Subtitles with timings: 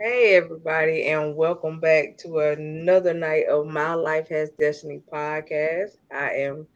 [0.00, 5.96] Hey, everybody, and welcome back to another night of My Life Has Destiny podcast.
[6.14, 6.68] I am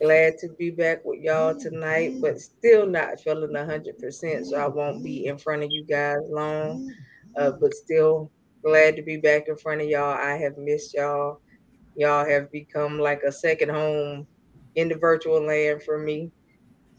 [0.00, 5.04] glad to be back with y'all tonight, but still not feeling 100%, so I won't
[5.04, 6.90] be in front of you guys long.
[7.36, 8.30] Uh, but still
[8.64, 10.16] glad to be back in front of y'all.
[10.16, 11.42] I have missed y'all.
[11.96, 14.26] Y'all have become like a second home
[14.74, 16.32] in the virtual land for me.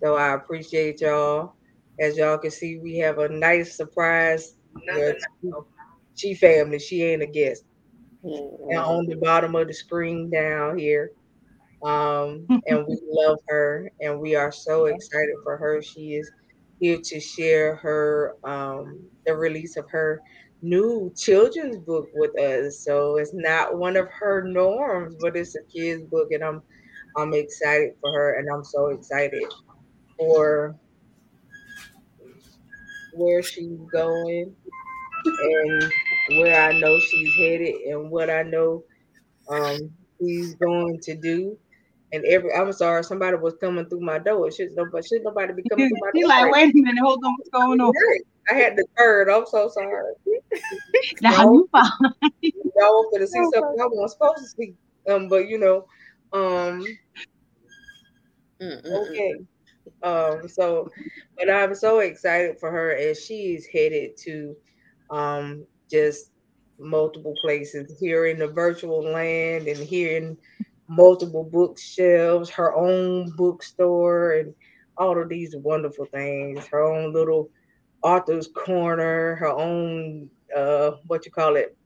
[0.03, 1.55] So I appreciate y'all.
[1.99, 4.57] As y'all can see, we have a nice surprise.
[6.15, 6.79] She family.
[6.79, 7.63] She ain't a guest.
[8.23, 8.71] Mm-hmm.
[8.71, 11.11] And on the bottom of the screen down here.
[11.83, 15.81] Um, and we love her and we are so excited for her.
[15.81, 16.31] She is
[16.79, 20.21] here to share her um, the release of her
[20.61, 22.79] new children's book with us.
[22.79, 26.61] So it's not one of her norms, but it's a kid's book, and I'm
[27.17, 29.43] I'm excited for her, and I'm so excited
[30.17, 30.75] for
[33.13, 34.53] where she's going
[35.25, 35.91] and
[36.39, 38.83] where I know she's headed and what I know
[39.49, 41.57] um, he's going to do.
[42.11, 44.51] And every I'm sorry, somebody was coming through my door.
[44.51, 46.29] Should nobody should nobody be coming through my door?
[46.29, 47.91] like, wait a minute, hold on, what's going on?
[48.49, 49.29] I had the third.
[49.29, 50.13] I'm so sorry.
[51.21, 51.89] now you fine.
[52.41, 54.73] Y'all for to see something I wasn't supposed to see.
[55.09, 55.85] Um, but you know,
[56.33, 56.85] um,
[58.61, 59.35] okay.
[60.03, 60.89] Um, so,
[61.37, 64.55] but I'm so excited for her as she's headed to
[65.09, 66.31] um, just
[66.79, 70.37] multiple places here in the virtual land and here in
[70.87, 74.53] multiple bookshelves, her own bookstore, and
[74.97, 76.65] all of these wonderful things.
[76.67, 77.49] Her own little
[78.03, 81.77] author's corner, her own uh, what you call it,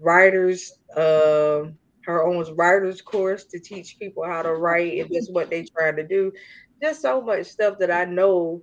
[0.00, 1.64] writers, uh,
[2.04, 5.96] her own writers course to teach people how to write, and that's what they trying
[5.96, 6.32] to do.
[6.82, 8.62] Just so much stuff that I know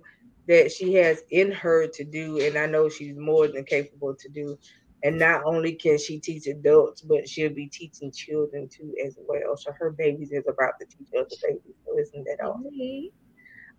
[0.50, 4.28] that she has in her to do, and I know she's more than capable to
[4.30, 4.58] do.
[5.04, 9.56] And not only can she teach adults, but she'll be teaching children too as well.
[9.56, 11.76] So her babies is about to teach other babies.
[11.86, 12.64] So isn't that awesome?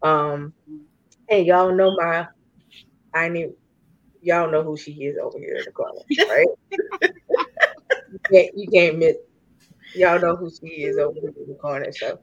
[0.01, 0.53] Um,
[1.29, 2.27] and y'all know my,
[3.13, 3.49] I need,
[4.21, 6.47] y'all know who she is over here in the corner, right?
[8.11, 9.17] you, can't, you can't miss.
[9.93, 11.91] Y'all know who she is over here in the corner.
[11.91, 12.19] So,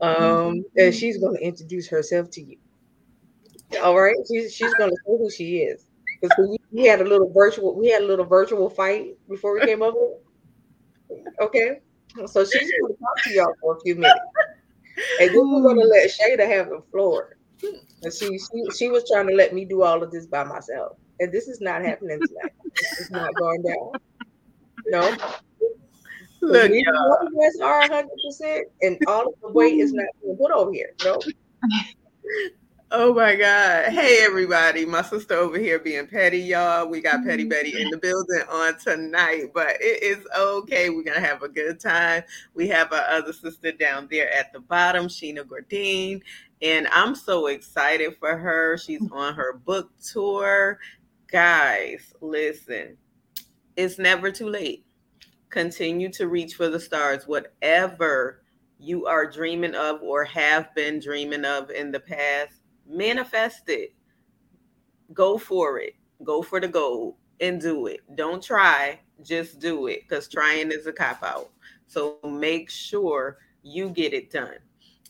[0.00, 2.56] um, and she's going to introduce herself to you.
[3.82, 5.84] All right, she's she's to say who she is
[6.20, 9.60] because we, we had a little virtual we had a little virtual fight before we
[9.60, 10.14] came over.
[11.40, 11.80] Okay,
[12.26, 12.52] so she's
[12.88, 14.20] to talk to y'all for a few minutes,
[15.20, 17.36] and then we're to let Shada have the floor.
[18.02, 20.96] And she, she she was trying to let me do all of this by myself,
[21.20, 22.52] and this is not happening tonight.
[22.74, 23.92] It's not going down.
[24.86, 25.16] No.
[26.40, 27.28] Look, y'all.
[27.36, 30.94] guys are 100 percent, and all of the weight is not being put over here.
[31.04, 31.20] No.
[32.90, 33.92] Oh my God.
[33.92, 34.86] Hey, everybody.
[34.86, 36.88] My sister over here being petty, y'all.
[36.88, 37.50] We got Petty mm-hmm.
[37.50, 40.88] Betty in the building on tonight, but it is okay.
[40.88, 42.22] We're going to have a good time.
[42.54, 46.22] We have our other sister down there at the bottom, Sheena Gourdine,
[46.62, 48.78] and I'm so excited for her.
[48.78, 49.12] She's mm-hmm.
[49.12, 50.78] on her book tour.
[51.30, 52.96] Guys, listen,
[53.76, 54.86] it's never too late.
[55.50, 58.40] Continue to reach for the stars, whatever
[58.78, 62.57] you are dreaming of or have been dreaming of in the past
[62.88, 63.94] manifest it.
[65.12, 65.94] Go for it.
[66.24, 68.00] Go for the goal and do it.
[68.16, 71.50] Don't try, just do it because trying is a cop out.
[71.86, 74.58] So make sure you get it done.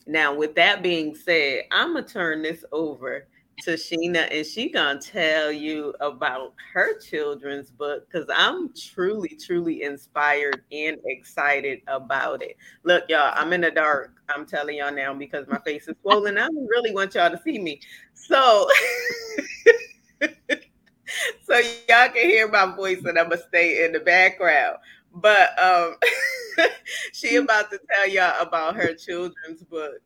[0.07, 3.27] Now, with that being said, I'm gonna turn this over
[3.61, 9.83] to Sheena, and she gonna tell you about her children's book because I'm truly, truly
[9.83, 12.57] inspired and excited about it.
[12.83, 14.21] Look, y'all, I'm in the dark.
[14.29, 16.37] I'm telling y'all now because my face is swollen.
[16.37, 17.81] I really want y'all to see me.
[18.13, 18.67] So,
[21.43, 24.77] so y'all can hear my voice, and I'm gonna stay in the background.
[25.13, 25.95] But um,
[27.13, 30.01] she about to tell y'all about her children's book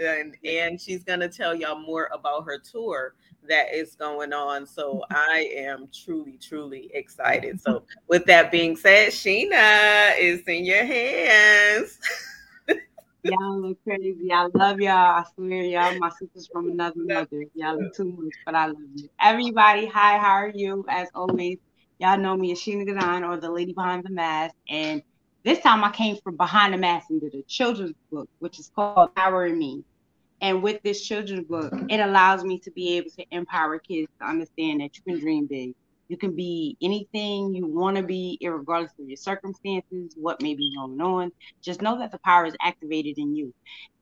[0.00, 3.14] and and she's gonna tell y'all more about her tour
[3.48, 4.66] that is going on.
[4.66, 5.02] So.
[5.10, 7.60] I am truly, truly excited.
[7.60, 11.98] So with that being said, Sheena is in your hands.
[13.22, 14.30] y'all look crazy.
[14.32, 14.92] I love y'all.
[14.92, 17.44] I swear, y'all, my sisters from another mother.
[17.54, 19.08] Y'all look too much, but I love you.
[19.20, 20.84] Everybody, hi, how are you?
[20.88, 21.58] As always,
[21.98, 24.54] y'all know me as Sheena Gourdine or the lady behind the mask.
[24.68, 25.02] And
[25.44, 28.70] this time I came from behind the mask and did a children's book, which is
[28.74, 29.84] called Power in Me.
[30.40, 34.26] And with this children's book, it allows me to be able to empower kids to
[34.26, 35.74] understand that you can dream big.
[36.08, 40.70] You can be anything you want to be, regardless of your circumstances, what may be
[40.76, 41.32] going on.
[41.62, 43.54] Just know that the power is activated in you.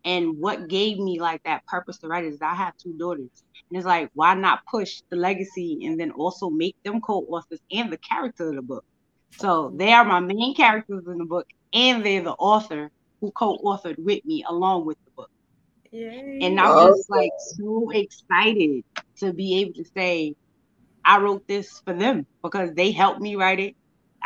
[0.04, 3.44] And what gave me like that purpose to write is I have two daughters.
[3.70, 7.92] And it's like, why not push the legacy and then also make them co-authors and
[7.92, 8.84] the character of the book?
[9.38, 12.90] So they are my main characters in the book, and they're the author
[13.20, 15.30] who co-authored with me along with the book.
[15.90, 16.40] Yay.
[16.42, 18.84] And I'm just like so excited
[19.18, 20.34] to be able to say,
[21.04, 23.76] I wrote this for them because they helped me write it.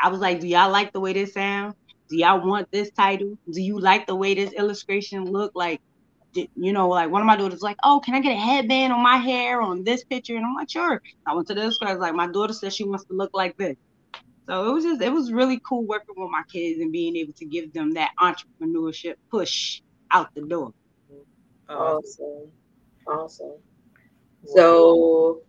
[0.03, 1.75] I was like, do y'all like the way this sounds?
[2.08, 3.37] Do y'all want this title?
[3.50, 5.53] Do you like the way this illustration look?
[5.55, 5.81] Like,
[6.35, 9.03] you know, like one of my daughters like, oh, can I get a headband on
[9.03, 10.37] my hair on this picture?
[10.37, 11.03] And I'm like, sure.
[11.26, 13.76] I went to this guys like my daughter said she wants to look like this.
[14.48, 17.32] So it was just it was really cool working with my kids and being able
[17.34, 19.81] to give them that entrepreneurship push
[20.12, 20.72] out the door.
[21.69, 22.52] Awesome.
[23.06, 23.54] Awesome.
[24.44, 25.43] So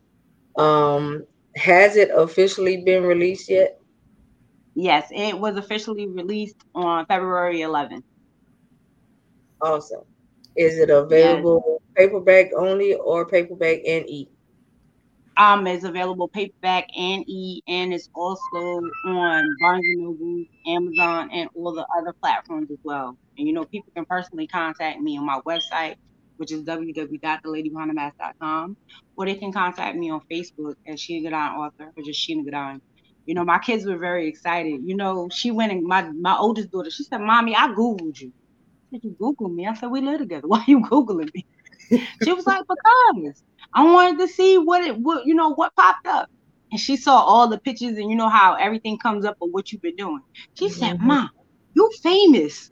[0.57, 3.79] um has it officially been released yet?
[4.73, 8.03] Yes, it was officially released on February 11th.
[9.61, 10.03] Awesome.
[10.55, 12.07] Is it available yes.
[12.07, 14.27] paperback only or paperback and e?
[15.37, 21.49] Um, it's available paperback and e, and it's also on Barnes and Noble, Amazon, and
[21.55, 23.17] all the other platforms as well.
[23.37, 25.95] And you know, people can personally contact me on my website,
[26.37, 28.71] which is www.theladybehind
[29.17, 32.79] or they can contact me on Facebook as Sheena Gourdine author or just Sheena Gourdine.
[33.27, 34.81] You know, my kids were very excited.
[34.85, 38.33] You know, she went and my my oldest daughter, she said, Mommy, I Googled you.
[38.93, 39.67] Said, You Googled me?
[39.67, 40.43] I said, We live together.
[40.47, 41.45] Why are you Googling me?
[42.23, 43.43] She was like, Because
[43.73, 46.29] I wanted to see what it what you know what popped up.
[46.71, 49.71] And she saw all the pictures and you know how everything comes up of what
[49.71, 50.19] you've been doing.
[50.55, 51.07] She said, mm-hmm.
[51.07, 51.29] Mom,
[51.73, 52.69] you famous.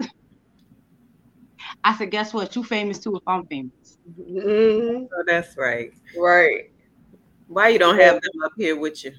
[1.83, 2.55] I said, guess what?
[2.55, 3.97] You famous too if I'm famous.
[4.19, 5.05] Mm-hmm.
[5.05, 5.91] Oh, that's right.
[6.17, 6.71] Right.
[7.47, 9.13] Why you don't have them up here with you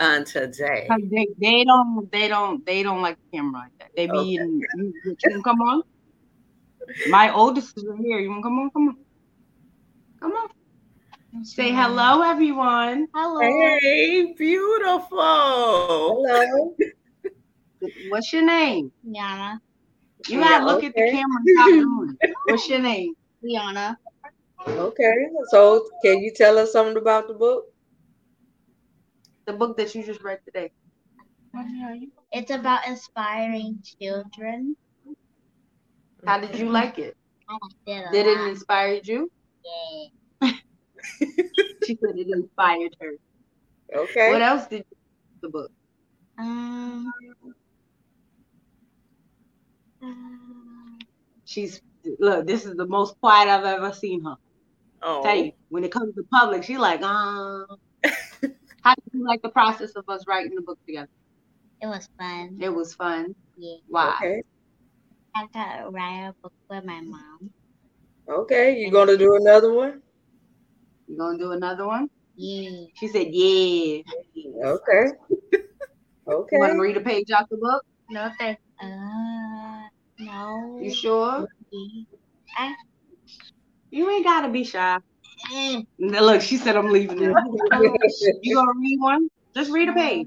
[0.00, 0.88] on today?
[1.10, 3.90] They, they don't they don't they don't like the camera like that.
[3.94, 4.34] They be okay.
[4.34, 5.82] in you, you can come on.
[7.08, 8.18] My oldest is here.
[8.18, 8.70] You wanna come on?
[8.70, 8.96] Come on.
[10.24, 11.44] Come on.
[11.44, 13.08] Say hello, everyone.
[13.14, 13.42] Hello.
[13.42, 15.18] Hey, beautiful.
[16.26, 16.74] Hello.
[18.08, 18.90] What's your name?
[19.06, 19.58] Yana.
[20.26, 20.86] You gotta look okay.
[20.86, 22.16] at the camera and stop doing.
[22.46, 23.12] What's your name?
[23.42, 23.98] Liana.
[24.66, 25.14] Okay.
[25.50, 27.66] So can you tell us something about the book?
[29.44, 30.70] The book that you just read today.
[32.32, 34.74] It's about inspiring children.
[36.24, 37.14] How did you like it?
[37.46, 38.46] I liked it Did lot.
[38.46, 39.30] it inspire you?
[39.64, 40.50] Yeah.
[41.84, 43.12] she said it inspired her.
[43.94, 44.30] Okay.
[44.30, 44.96] What else did you
[45.42, 45.70] the book?
[46.38, 47.12] Um,
[51.44, 51.80] She's
[52.18, 54.34] look, this is the most quiet I've ever seen her.
[55.02, 55.22] Oh.
[55.22, 57.64] Tell you, when it comes to public, she like, uh
[58.82, 61.08] how did you like the process of us writing the book together?
[61.80, 62.58] It was fun.
[62.60, 63.34] It was fun.
[63.56, 63.76] Yeah.
[63.88, 64.16] Why?
[64.16, 64.42] Okay.
[65.36, 67.50] I got to write a book with my mom.
[68.28, 68.78] Okay.
[68.78, 70.00] You gonna do another one?
[71.06, 72.08] You gonna do another one?
[72.36, 72.86] Yeah.
[72.96, 74.02] She said, Yeah.
[74.64, 75.06] Okay.
[76.26, 76.56] Okay.
[76.56, 77.82] You wanna read a page out the book?
[78.10, 79.88] No, thank uh
[80.18, 80.78] no.
[80.80, 81.46] You sure?
[82.56, 82.74] I,
[83.90, 84.98] you ain't gotta be shy.
[85.52, 85.84] Mm.
[85.98, 87.34] Now, look, she said I'm leaving now.
[88.42, 89.28] you gonna read one?
[89.54, 90.26] Just read a page.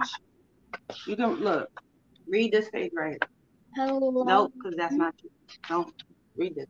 [1.08, 1.70] You can look.
[2.28, 3.22] Read this page right.
[3.76, 4.24] Hello.
[4.24, 5.30] Nope, because that's not you.
[5.70, 5.94] Don't
[6.36, 6.68] read this.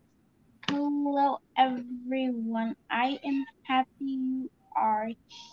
[0.69, 2.75] Hello, everyone.
[2.89, 5.09] I am happy you are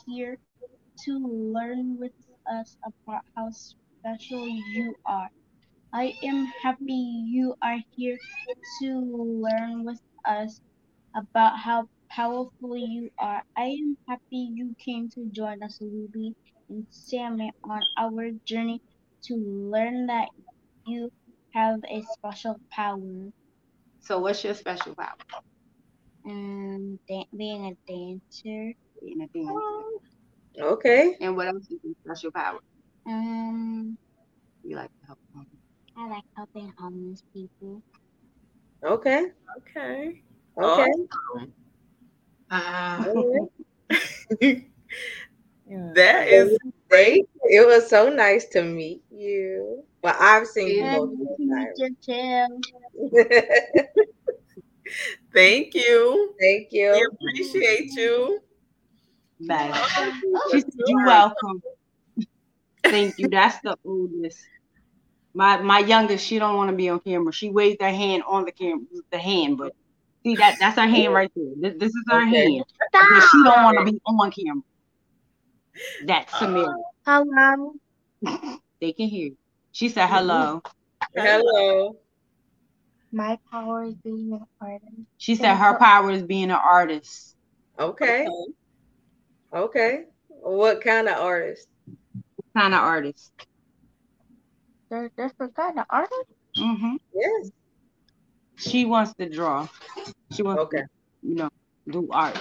[0.06, 0.38] here
[1.04, 2.12] to learn with
[2.50, 5.30] us about how special you are.
[5.92, 6.94] I am happy
[7.28, 8.18] you are here
[8.82, 8.88] to
[9.42, 10.60] learn with us
[11.16, 13.42] about how powerful you are.
[13.56, 16.34] I am happy you came to join us, Ruby
[16.68, 18.80] and Sammy, on our journey
[19.24, 20.28] to learn that
[20.86, 21.10] you
[21.54, 23.30] have a special power.
[24.04, 25.14] So, what's your special power?
[26.26, 28.74] Um, da- being a dancer.
[29.00, 29.60] Being a dancer.
[30.60, 31.16] Okay.
[31.20, 32.58] And what else is your special power?
[33.06, 33.96] Um,
[34.62, 35.46] You like to help them.
[35.96, 37.82] I like helping homeless people.
[38.84, 39.26] Okay.
[39.58, 40.22] Okay.
[40.56, 40.56] Okay.
[40.56, 41.08] Awesome.
[42.50, 43.50] Uh, Alright.
[45.94, 46.56] that is
[46.88, 47.24] great.
[47.44, 49.84] It was so nice to meet you.
[50.04, 51.50] Well, I've seen you And multiple you too.
[51.54, 51.80] times.
[55.34, 56.34] Thank you.
[56.40, 57.10] Thank We you.
[57.12, 58.40] appreciate you.
[59.40, 59.72] Bye.
[60.50, 61.62] She said, You're welcome.
[62.90, 63.28] Thank you.
[63.30, 64.40] That's the oldest.
[65.34, 67.32] My my youngest, she don't want to be on camera.
[67.32, 69.74] She waved her hand on the camera, the hand, but
[70.24, 71.52] see that that's her hand right there.
[71.60, 72.26] This, this is her Okay.
[72.26, 72.64] hand.
[73.08, 74.62] But she don't want to be on camera.
[76.00, 76.74] That's Samira.
[77.06, 77.74] Hello.
[78.80, 79.36] They can hear you.
[79.74, 80.62] She said hello.
[81.16, 81.96] Hello.
[83.10, 84.92] My power is being an artist.
[85.18, 87.34] She said her power is being an artist.
[87.76, 88.24] Okay.
[89.52, 90.04] Okay.
[90.28, 91.66] What kind of artist?
[92.14, 93.32] What kind of artist?
[94.90, 96.32] There's different kind of artists.
[96.56, 96.94] Mm-hmm.
[97.12, 97.50] Yes.
[98.56, 99.66] She wants to draw.
[100.30, 100.82] She wants Okay.
[100.82, 100.86] to,
[101.22, 101.48] you know,
[101.90, 102.38] do art.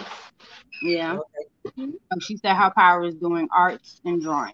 [0.83, 1.17] Yeah.
[1.17, 1.91] Okay.
[2.11, 4.53] Um, She said her power is doing arts and drawing.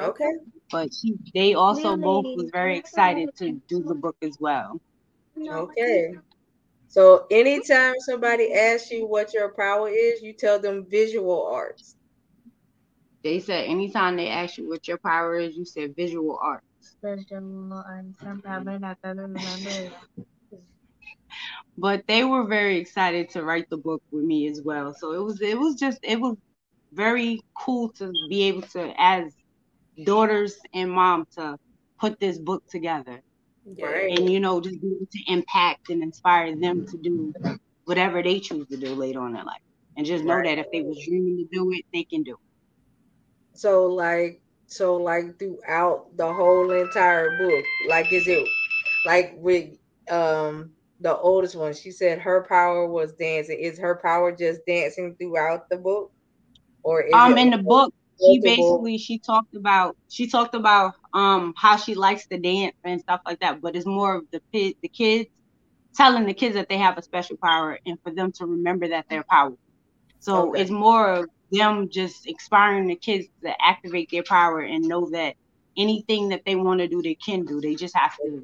[0.00, 0.32] Okay.
[0.70, 2.36] But she, they also Yeah, both lady.
[2.36, 4.80] was very excited to do the book as well.
[5.48, 6.14] Okay.
[6.88, 11.96] So anytime somebody asks you what your power is, you tell them visual arts.
[13.24, 16.96] They said anytime they ask you what your power is, you said visual arts.
[17.02, 19.92] Visual and sometimes I don't remember.
[21.76, 24.94] But they were very excited to write the book with me as well.
[24.94, 26.36] So it was it was just it was
[26.92, 29.34] very cool to be able to as
[30.02, 31.56] daughters and mom to
[32.00, 33.20] put this book together.
[33.80, 34.16] Right.
[34.16, 37.34] and you know just be able to impact and inspire them to do
[37.84, 39.62] whatever they choose to do later on in their life
[39.96, 40.42] and just know Right.
[40.42, 42.38] that if they was dreaming to do it they can do it
[43.54, 48.46] So like so like throughout the whole entire book, like is it
[49.04, 49.76] like with
[50.10, 53.58] um the oldest one, she said her power was dancing.
[53.60, 56.12] Is her power just dancing throughout the book?
[56.82, 60.92] Or is um it in the book she basically she talked about she talked about
[61.14, 64.40] um how she likes to dance and stuff like that but it's more of the
[64.52, 65.28] kid the kids
[65.94, 69.06] telling the kids that they have a special power and for them to remember that
[69.10, 69.58] they're powerful
[70.20, 70.54] so Okay.
[70.54, 75.34] it's more of them just inspiring the kids to activate their power and know that
[75.78, 78.42] anything that they want to do they can do they just have to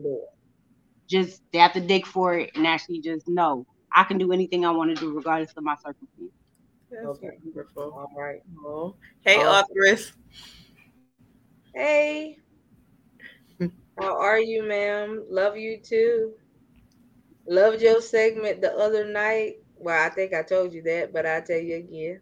[1.08, 4.64] just they have to dig for it and actually just know I can do anything
[4.64, 6.39] I want to do regardless of my circumstances.
[6.90, 7.38] That's Okay.
[7.44, 7.92] wonderful.
[7.92, 8.40] All right.
[8.64, 8.96] Oh.
[9.22, 9.60] Hey, Oh.
[9.60, 10.12] authoress.
[11.74, 12.38] Hey.
[13.98, 15.24] How are you, ma'am?
[15.28, 16.34] Love you too.
[17.46, 19.54] Loved your segment the other night.
[19.76, 22.20] Well, I think I told you that, but I'll tell you again.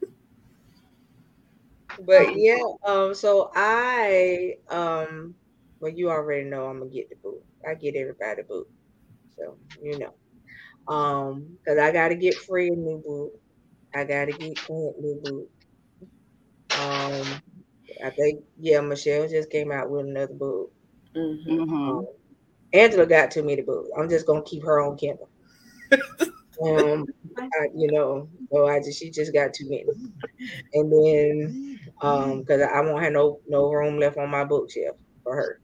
[2.06, 5.34] but yeah, um, so I um
[5.80, 7.42] well you already know I'm gonna get the boot.
[7.68, 8.66] I get everybody boot.
[9.36, 10.14] So you know.
[10.92, 13.32] Um, because I gotta get free a new boot.
[13.94, 15.48] I gotta get Clint new boot.
[16.80, 17.42] Um
[18.04, 20.72] I think yeah, Michelle just came out with another book.
[21.16, 21.44] Mhm.
[21.46, 21.98] Mhm.
[21.98, 22.06] Um,
[22.72, 23.90] Angela got too many books.
[23.96, 25.28] I'm just gonna keep her on Kindle.
[26.62, 27.06] um,
[27.38, 29.84] I, you know, so I just she just got too many,
[30.74, 35.36] and then um, because I won't have no no room left on my bookshelf for
[35.36, 35.60] her.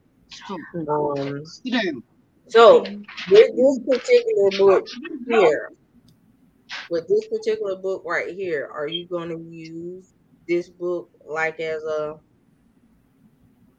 [0.88, 1.42] Um,
[2.48, 2.82] so
[3.30, 4.86] with this particular book
[5.28, 5.70] here,
[6.88, 10.14] with this particular book right here, are you going to use
[10.48, 12.20] this book like as a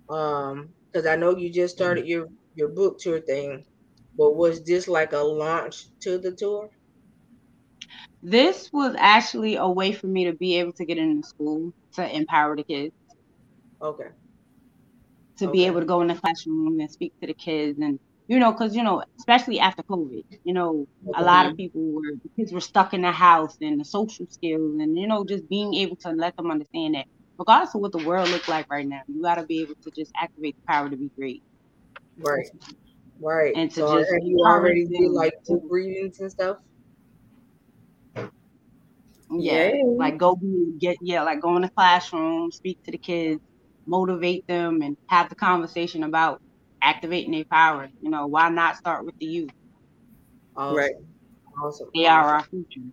[0.10, 0.74] um?
[0.92, 3.66] Because I know you just started your your book tour thing,
[4.16, 6.70] but was this like a launch to the tour?
[8.22, 12.16] This was actually a way for me to be able to get into school to
[12.16, 12.94] empower the kids,
[13.82, 14.12] Okay.
[15.38, 18.40] to be able to go in the classroom and speak to the kids, and you
[18.40, 21.58] know, because you know, especially after COVID, you know, a lot of mm-hmm.
[21.58, 25.08] people were the kids were stuck in the house and the social skills, and you
[25.08, 27.06] know, just being able to let them understand that
[27.40, 29.92] regardless of what the world look like right now, you got to be able to
[29.92, 31.44] just activate the power to be great.
[32.18, 32.50] Right.
[33.20, 33.54] Right.
[33.56, 36.58] And to so just you already them like book readings and stuff?
[39.30, 39.84] Yeah, Yay.
[39.86, 43.42] like go be get yeah, like go in the classroom, speak to the kids,
[43.86, 46.42] motivate them, and have the conversation about
[46.82, 47.90] activating their power.
[48.02, 49.52] You know, why not start with the youth?
[50.56, 50.76] Awesome.
[50.76, 50.94] Right.
[51.64, 51.92] Awesome.
[51.94, 52.92] They are our future.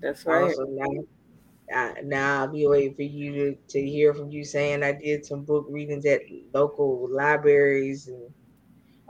[0.00, 0.56] That's right.
[0.56, 0.74] Awesome.
[0.76, 0.86] Now,
[1.74, 5.24] uh, now I'll be waiting for you to, to hear from you saying I did
[5.24, 6.20] some book readings at
[6.54, 8.30] local libraries and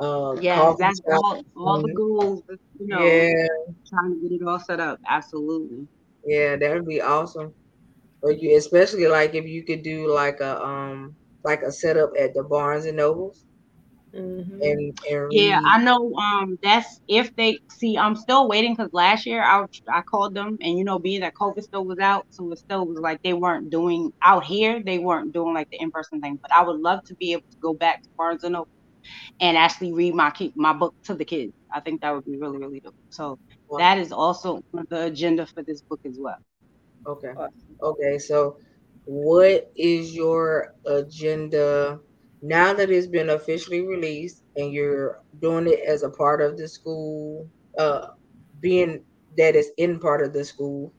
[0.01, 1.23] uh Yes, coffee that's shops.
[1.25, 2.43] all, all the goals.
[2.79, 5.01] You know, Yeah, trying to get it all set up.
[5.09, 5.89] Absolutely.
[6.25, 7.55] yeah, that would be awesome.
[8.23, 12.35] Or you especially like if you could do like a um like a setup at
[12.35, 13.45] the Barnes and Nobles
[14.16, 14.61] Mhm.
[14.62, 15.61] and and Yeah.
[15.64, 16.14] I know.
[16.16, 17.96] Um, that's if they see.
[17.99, 21.35] I'm still waiting because last year I I called them, and you know, being that
[21.40, 24.82] COVID still was out, so it still was like they weren't doing out here.
[24.85, 26.38] They weren't doing like the in person thing.
[26.42, 28.68] But I would love to be able to go back to Barnes and Noble
[29.40, 31.52] and actually read my ki- my book to the kids.
[31.73, 32.94] I think that would be really really dope.
[33.11, 33.78] So Wow.
[33.78, 36.37] that is also the agenda for this book as well.
[37.06, 37.35] Okay.
[37.82, 38.18] Okay.
[38.18, 38.56] So,
[39.04, 42.00] what is your agenda
[42.47, 46.69] now that it's been officially released and you're doing it as a part of the
[46.69, 47.49] school,
[47.79, 48.09] uh,
[48.61, 49.03] being
[49.37, 50.93] that it's in part of the school?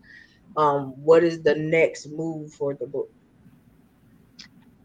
[0.55, 3.09] Um, what is the next move for the book?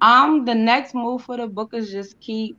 [0.01, 2.57] Um, the next move for the book is just keep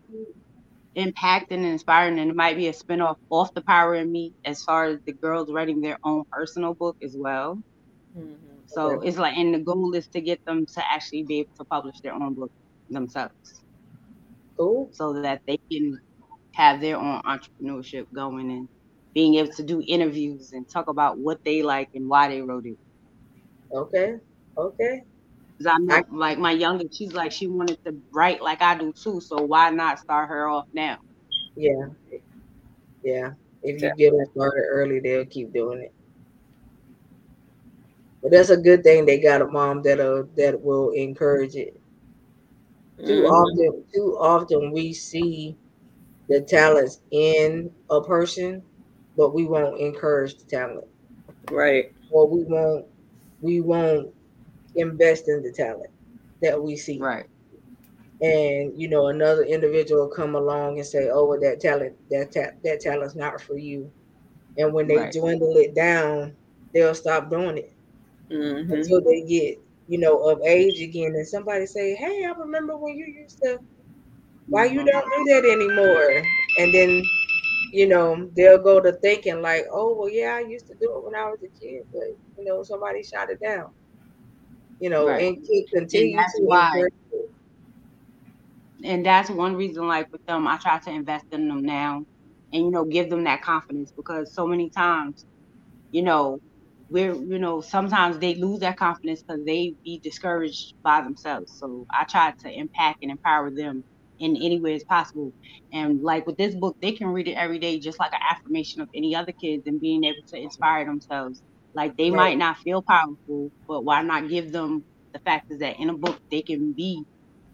[0.95, 4.63] impacting and inspiring, and it might be a spinoff off the Power in Me as
[4.63, 7.62] far as the girls writing their own personal book as well.
[8.17, 8.33] Mm-hmm.
[8.65, 9.07] So okay.
[9.07, 12.00] it's like, and the goal is to get them to actually be able to publish
[12.00, 12.51] their own book
[12.89, 13.62] themselves.
[14.63, 14.89] Cool.
[14.93, 16.00] So that they can
[16.53, 18.70] have their own entrepreneurship going and
[19.13, 22.65] being able to do interviews and talk about what they like and why they wrote
[22.65, 22.77] it.
[23.72, 24.15] Okay.
[24.58, 25.03] Okay.
[25.60, 28.77] Cause I know, I, like my youngest, she's like she wanted to write like I
[28.77, 29.22] do too.
[29.22, 30.98] So why not start her off now?
[31.55, 31.88] Yeah,
[33.03, 33.32] yeah.
[33.62, 35.93] If you get them started early, they'll keep doing it.
[38.22, 41.79] But that's a good thing they got a mom that uh that will encourage it.
[43.00, 43.25] Too mm-hmm.
[43.25, 45.57] often, too often we see
[46.29, 48.62] the talents in a person,
[49.17, 50.85] but we won't encourage the talent.
[51.51, 51.91] Right.
[52.12, 52.85] Or we won't
[53.41, 54.13] we won't
[54.75, 55.89] invest in the talent
[56.41, 57.00] that we see.
[57.00, 57.25] Right.
[58.21, 62.55] And you know, another individual come along and say, "Oh, well, that talent, that ta-
[62.63, 63.91] that talent's not for you."
[64.57, 65.12] And when they right.
[65.12, 66.35] dwindle it down,
[66.73, 67.73] they'll stop doing it
[68.29, 68.71] mm-hmm.
[68.71, 69.59] until they get,
[69.93, 71.13] you know, of age again.
[71.15, 73.59] And somebody say, "Hey, I remember when you used to.
[74.50, 76.23] Why you don't do that anymore?"
[76.59, 77.03] And then,
[77.71, 81.05] you know, they'll go to thinking like, "Oh, well, yeah, I used to do it
[81.05, 83.71] when I was a kid, but you know, somebody shot it down."
[84.79, 85.23] You know, right.
[85.23, 86.83] and continue and to why,
[88.83, 92.05] and that's one reason, like with them, I try to invest in them now,
[92.53, 95.25] and you know, give them that confidence because so many times,
[95.91, 96.39] you know,
[96.93, 101.53] we're you know sometimes they lose that confidence because they be discouraged by themselves.
[101.57, 103.83] So i try to impact and empower them
[104.19, 105.33] in any way as possible.
[105.73, 108.83] And like with this book they can read it every day just like an affirmation
[108.83, 111.41] of any other kids and being able to inspire themselves.
[111.75, 112.12] Like they right.
[112.12, 115.97] might not feel powerful but why not give them the fact is that in a
[115.97, 117.05] book they can be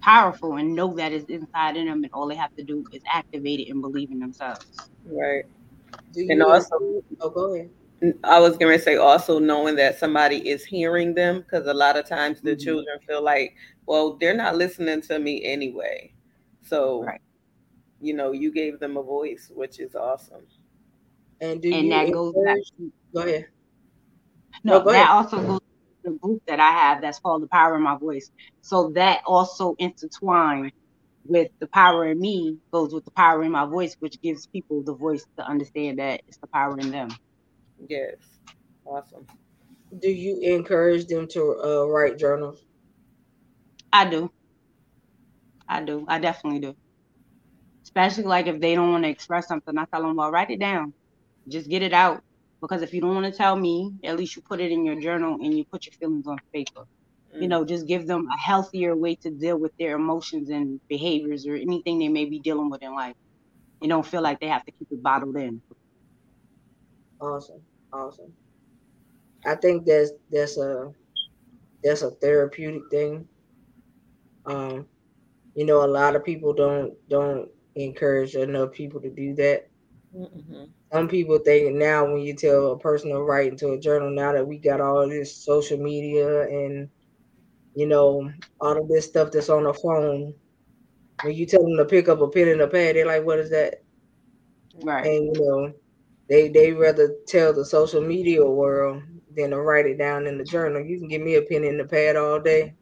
[0.03, 3.01] powerful and know that it's inside in them and all they have to do is
[3.13, 4.89] activate it and believe in themselves.
[5.05, 5.45] Right.
[6.29, 7.71] And also oh go ahead
[8.23, 11.97] I was going to say also knowing that somebody is hearing them because a lot
[11.97, 12.63] of times the mm-hmm.
[12.63, 16.13] children feel like, well, they're not listening to me anyway.
[16.61, 17.21] So, right.
[17.99, 20.43] you know, you gave them a voice, which is awesome.
[21.41, 22.57] And do and that goes back.
[22.77, 23.47] To, go ahead.
[24.63, 25.09] No, go that ahead.
[25.09, 28.31] also goes to the group that I have that's called the Power in My Voice.
[28.61, 30.71] So that also intertwined
[31.25, 34.81] with the power in me goes with the power in my voice, which gives people
[34.83, 37.09] the voice to understand that it's the power in them.
[37.87, 38.15] Yes.
[38.85, 39.25] Awesome.
[39.99, 42.65] Do you encourage them to uh, write journals?
[43.91, 44.31] I do.
[45.67, 46.05] I do.
[46.07, 46.75] I definitely do.
[47.85, 50.59] Especially like if they don't want to express something, I tell them, well, write it
[50.59, 50.93] down.
[51.47, 52.21] Just get it out.
[52.61, 54.99] Because if you don't want to tell me, at least you put it in your
[54.99, 56.85] journal and you put your feelings on paper.
[57.35, 57.41] Mm.
[57.41, 61.47] You know, just give them a healthier way to deal with their emotions and behaviors
[61.47, 63.15] or anything they may be dealing with in life.
[63.81, 65.61] You don't feel like they have to keep it bottled in.
[67.21, 67.61] Awesome.
[67.91, 68.33] Awesome.
[69.45, 70.91] I think that's that's a
[71.83, 73.27] that's a therapeutic thing.
[74.45, 74.87] Um,
[75.55, 79.69] you know, a lot of people don't don't encourage enough people to do that.
[80.15, 80.65] Mm-hmm.
[80.91, 84.33] Some people think now when you tell a person to write into a journal, now
[84.33, 86.89] that we got all this social media and
[87.75, 90.33] you know all of this stuff that's on the phone,
[91.23, 93.39] when you tell them to pick up a pen and a pad, they're like, "What
[93.39, 93.83] is that?"
[94.83, 95.05] Right.
[95.05, 95.73] And you know,
[96.29, 99.01] they they rather tell the social media world
[99.35, 100.83] than to write it down in the journal.
[100.83, 102.73] You can give me a pen and a pad all day.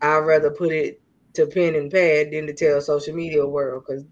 [0.00, 1.00] I'd rather put it
[1.34, 4.04] to pen and pad than to tell social media world because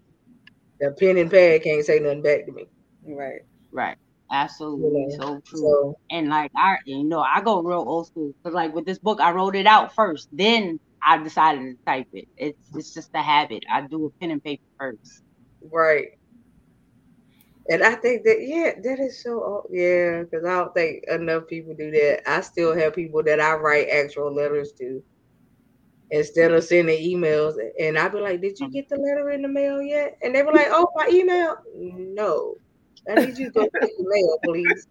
[0.79, 2.65] the pen and pad can't say nothing back to me.
[3.05, 3.41] Right.
[3.71, 3.97] Right.
[4.31, 5.17] Absolutely, yeah.
[5.17, 5.59] so true.
[5.59, 8.97] So, and like I, you know, I go real old school because like with this
[8.97, 12.27] book, I wrote it out first, then I decided to type it.
[12.35, 13.63] It's it's just a habit.
[13.71, 15.21] I do a pen and paper first.
[15.71, 16.07] Right.
[17.69, 21.73] And I think that yeah, that is so yeah, because I don't think enough people
[21.73, 22.29] do that.
[22.29, 25.01] I still have people that I write actual letters to
[26.13, 27.55] instead of sending emails.
[27.79, 30.17] And I'd be like, Did you get the letter in the mail yet?
[30.21, 31.57] And they were like, Oh, my email?
[31.75, 32.55] No.
[33.09, 34.87] I need you to go the mail, please.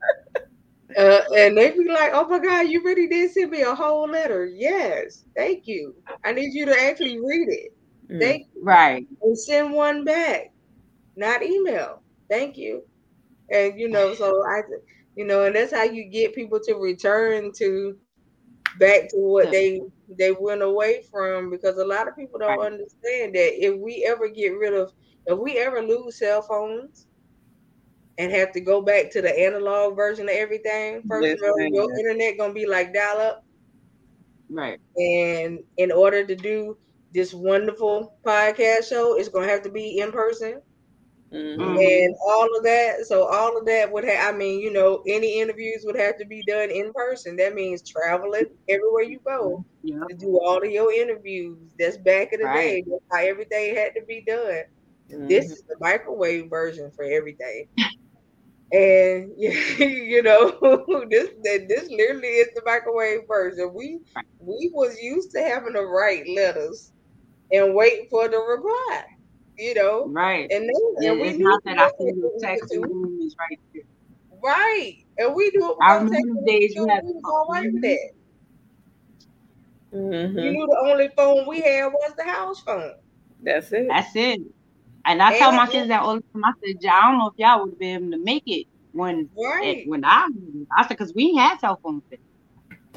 [0.99, 4.09] Uh, and they'd be like, Oh my God, you really did send me a whole
[4.09, 4.47] letter.
[4.47, 5.95] Yes, thank you.
[6.25, 7.77] I need you to actually read it.
[8.11, 8.63] Mm, thank you.
[8.63, 9.07] Right.
[9.23, 10.53] And send one back,
[11.17, 12.02] not email
[12.33, 12.83] thank you.
[13.51, 14.63] And you know, so I,
[15.17, 17.97] you know, and that's how you get people to return to
[18.79, 19.83] back to what they
[20.19, 22.73] they went away from because a lot of people don't right.
[22.73, 24.93] understand that if we ever get rid of
[25.27, 27.07] if we ever lose cell phones
[28.19, 31.99] and have to go back to the analog version of everything, first of all, your
[31.99, 33.45] internet gonna be like dial up.
[34.49, 34.79] Right.
[34.97, 36.77] And in order to do
[37.15, 40.63] this wonderful podcast show it's gonna have to be in person.
[41.33, 41.59] Mhm.
[41.59, 42.09] Mhm.
[42.09, 43.07] and all of that.
[43.07, 44.35] So all of that would have.
[44.35, 47.37] I mean, you know, any interviews would have to be done in person.
[47.37, 50.07] That means traveling everywhere you go Yeah.
[50.09, 51.73] to do all of your interviews.
[51.79, 52.53] That's back in the Right.
[52.53, 52.85] day.
[52.87, 54.63] That's how everything had to be done.
[55.09, 55.29] Mhm.
[55.29, 57.67] This is the microwave version for everything.
[58.73, 60.53] And you know,
[61.11, 63.73] this this literally is the microwave version.
[63.75, 64.01] We
[64.39, 66.93] we was used to having to write letters
[67.53, 69.05] and wait for the reply.
[69.59, 70.51] You know, Right.
[70.51, 70.73] and then
[71.05, 72.83] and we it's knew not that I what see we the text to.
[72.83, 73.83] and right there.
[74.45, 74.97] Right.
[75.19, 77.15] And we do it was I gonna remember the days you do, had we to
[77.15, 77.83] was all right with Mhm.
[77.83, 78.13] that.
[79.95, 80.35] Mhm.
[80.35, 82.95] You knew the only phone we had was the house phone.
[83.41, 83.87] That's it.
[83.89, 84.41] That's it.
[85.07, 86.45] And I tell my kids that all the time.
[86.45, 89.31] I said, "Yeah, I don't know if y'all would be able to make it when
[89.37, 89.61] Right.
[89.61, 90.29] it, when I
[90.77, 92.21] I said because we had cell phones then.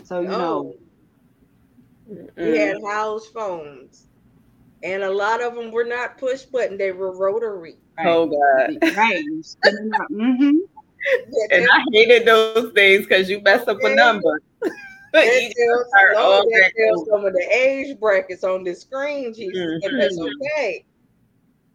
[0.03, 0.37] So you No.
[0.37, 0.73] know,
[2.39, 4.07] We had house phones.
[4.85, 7.77] And a lot of them were not push button, they were rotary.
[7.97, 8.95] right, Oh God.
[8.95, 10.07] right, you spinning up.
[10.11, 10.57] Mm-hmm.
[11.27, 14.39] Yeah, And I hated those things because you mess up a number.
[15.13, 19.33] that You tells, no, that that tells some of the age brackets on the screen,
[19.33, 19.83] Jesus.
[19.83, 20.85] And that's okay.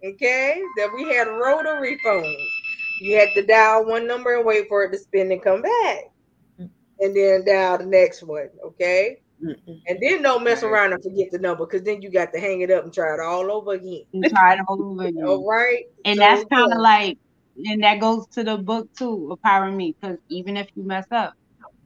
[0.05, 0.63] Okay?
[0.77, 2.39] That we had rotary phones.
[3.01, 6.05] You had to dial one number and wait for it to spin and come back.
[6.59, 8.51] And then dial the next one.
[8.65, 9.19] Okay?
[9.43, 9.81] Mm-mm.
[9.89, 12.61] And then don't mess around and forget the number because then you got to hang
[12.61, 14.05] it up and try it all over again.
[14.13, 15.25] And try it all over again.
[15.27, 15.85] All right.
[16.05, 17.19] And So, that's kind of like,
[17.57, 21.07] and that goes to the book too, of Power Me, because even if you mess
[21.11, 21.35] up,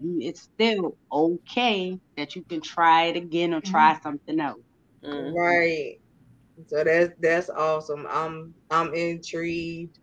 [0.01, 4.61] it's still okay that you can try it again or try something else.
[5.05, 5.35] Mhm.
[5.35, 5.97] right.
[6.69, 8.07] So that's that's awesome.
[8.11, 9.99] I'm I'm intrigued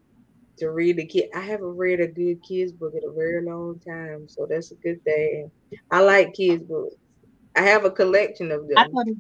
[0.59, 1.29] to read a kid.
[1.35, 4.75] I haven't read a good kids book in a very long time, so that's a
[4.77, 5.51] good thing.
[5.91, 6.95] I like kids books.
[7.55, 8.75] I have a collection of them.
[8.75, 9.17] I thought it,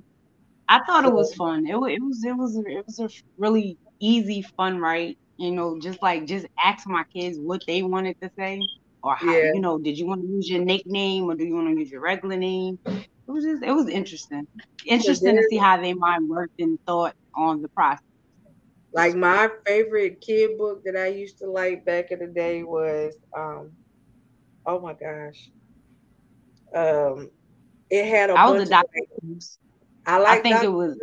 [0.69, 1.65] I thought it was fun.
[1.67, 5.17] It, it was it was it was a really easy fun right.
[5.37, 8.67] You know, just like just ask my kids what they wanted to say
[9.03, 9.51] or how Yeah.
[9.51, 11.91] you know, did you want to use your nickname or do you want to use
[11.91, 12.79] your regular name?
[13.27, 14.47] It was just it was interesting.
[14.85, 18.01] Interesting to see how they mind worked and thought on the process.
[18.93, 23.13] Like my favorite kid book that I used to like back in the day was
[23.35, 23.77] um
[24.65, 25.51] oh my gosh.
[26.73, 27.31] Um
[27.91, 28.99] it had a I was bunch a of doctor.
[30.05, 30.97] I I think it was.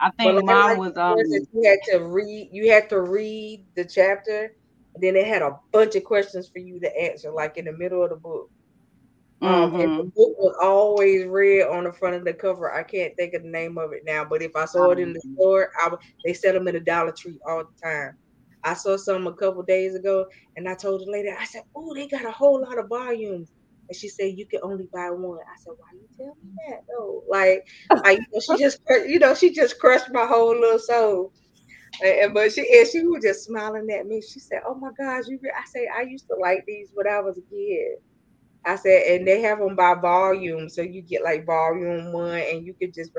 [0.00, 3.66] I think I mine like was um you had to read you had to read
[3.76, 4.52] the chapter
[4.96, 8.02] then it had a bunch of questions for you to answer like in the middle
[8.04, 8.50] of the book.
[9.44, 12.72] Um, and the book was always red on the front of the cover.
[12.72, 15.12] I can't think of the name of it now, but if I saw it in
[15.12, 18.12] the Um, store, I would, they sell them in the Dollar Tree all the time.
[18.64, 21.94] I saw some a couple days ago, and I told the lady, I said, "Oh,
[21.94, 23.52] they got a whole lot of volumes."
[23.88, 26.84] And she said, "You can only buy one." I said, "Why you tell me that
[26.88, 30.78] though?" Like, I, you know, she just, you know, she just crushed my whole little
[30.78, 31.32] soul.
[32.04, 34.22] And, but she and she was just smiling at me.
[34.22, 37.06] She said, "Oh my gosh, you!" re-" I say, "I used to like these when
[37.06, 37.98] I was a kid."
[38.66, 42.64] I said, and they have them by volume, so you get like volume one, and
[42.66, 43.12] you could just.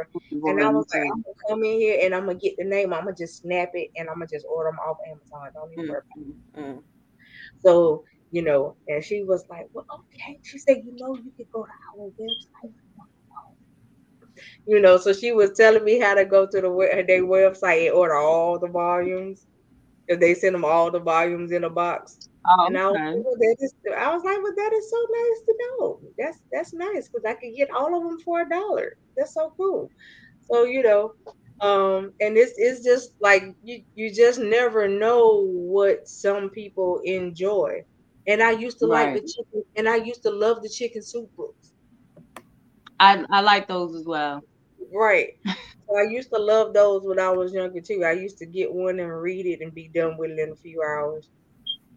[0.47, 2.93] And I was like, I'm gonna come in here and I'm gonna get the name.
[2.93, 5.49] I'm gonna just snap it and I'm gonna just order them off Amazon.
[5.53, 6.01] Don't even worry.
[6.55, 6.75] about it.
[6.75, 6.83] Mm.
[7.61, 11.49] So you know, and she was like, "Well, okay." She said, "You know, you could
[11.51, 12.73] go to our website."
[14.65, 17.95] You know, so she was telling me how to go to the their website and
[17.95, 19.47] order all the volumes.
[20.07, 22.19] If they send them all the volumes in a box.
[22.45, 23.15] Oh, And I was, okay.
[23.15, 25.99] like, well, that is, I was like, well, that is so nice to know.
[26.17, 28.93] That's that's nice because I could get all of them for a dollar.
[29.17, 29.91] That's so cool.
[30.41, 31.13] So you know,
[31.61, 37.83] um, and it's it's just like you you just never know what some people enjoy.
[38.27, 41.31] And I used to like the chicken, and I used to love the chicken soup
[41.35, 41.73] books.
[42.99, 44.43] I I like those as well.
[44.93, 45.29] Right.
[45.87, 48.03] So I used to love those when I was younger too.
[48.05, 50.55] I used to get one and read it and be done with it in a
[50.55, 51.29] few hours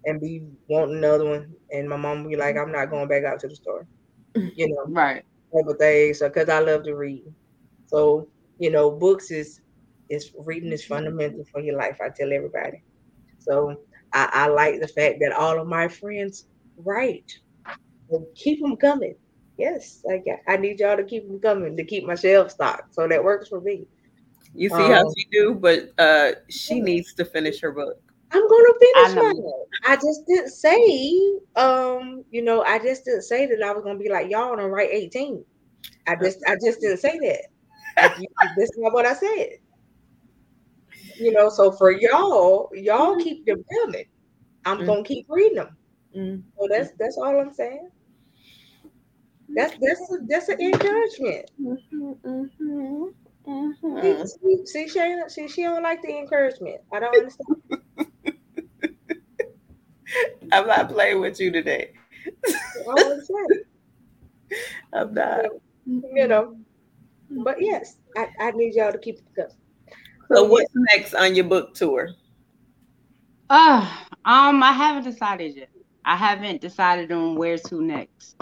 [0.04, 1.54] and be wanting another one.
[1.70, 3.86] And my mom would be like, I'm not going back out to the store.
[4.54, 5.24] You know, Right.
[5.54, 6.14] type of thing.
[6.14, 7.24] So because I love to read.
[7.86, 9.60] So, you know, books is
[10.08, 11.98] is reading is fundamental for your life.
[12.00, 12.82] I tell everybody.
[13.38, 13.76] So
[14.12, 17.30] I, I like the fact that all of my friends write.
[18.10, 19.14] And keep them coming.
[19.58, 22.94] Yes, like I need y'all to keep them coming to keep my shelf stocked.
[22.94, 23.86] So that works for me.
[24.54, 27.96] You see how Um, she do, but uh, she needs to finish her book.
[28.32, 29.22] I'm gonna finish know.
[29.34, 29.52] mine.
[29.84, 33.98] I just didn't say, um, you know, I just didn't say that I was gonna
[33.98, 35.44] be like y'all and write 18.
[36.06, 37.42] I just, I just didn't say that.
[38.00, 39.48] Like, you- That's not what I said.
[41.18, 44.04] You know, so for y'all, y'all keep them coming.
[44.64, 44.86] I'm Mm.
[44.86, 45.76] gonna keep reading them.
[46.14, 46.42] Mm.
[46.56, 47.88] So that's that's all I'm saying.
[49.48, 51.50] That's that's a, that's an encouragement.
[51.60, 53.14] Mhm, mhm,
[53.46, 54.02] mhm.
[54.02, 54.26] See,
[54.66, 56.80] see, see, Shayna, see, she don't like the encouragement.
[56.92, 57.62] I don't understand.
[60.52, 61.92] I'm not playing with you today.
[64.92, 65.46] I'm not.
[65.86, 66.56] You know.
[67.30, 69.50] But yes, I, I need y'all to keep it up.
[70.32, 72.10] So what's next on your book tour?
[73.50, 73.80] Uh,
[74.24, 75.68] um, I haven't decided yet.
[76.04, 78.36] I haven't decided on where to next.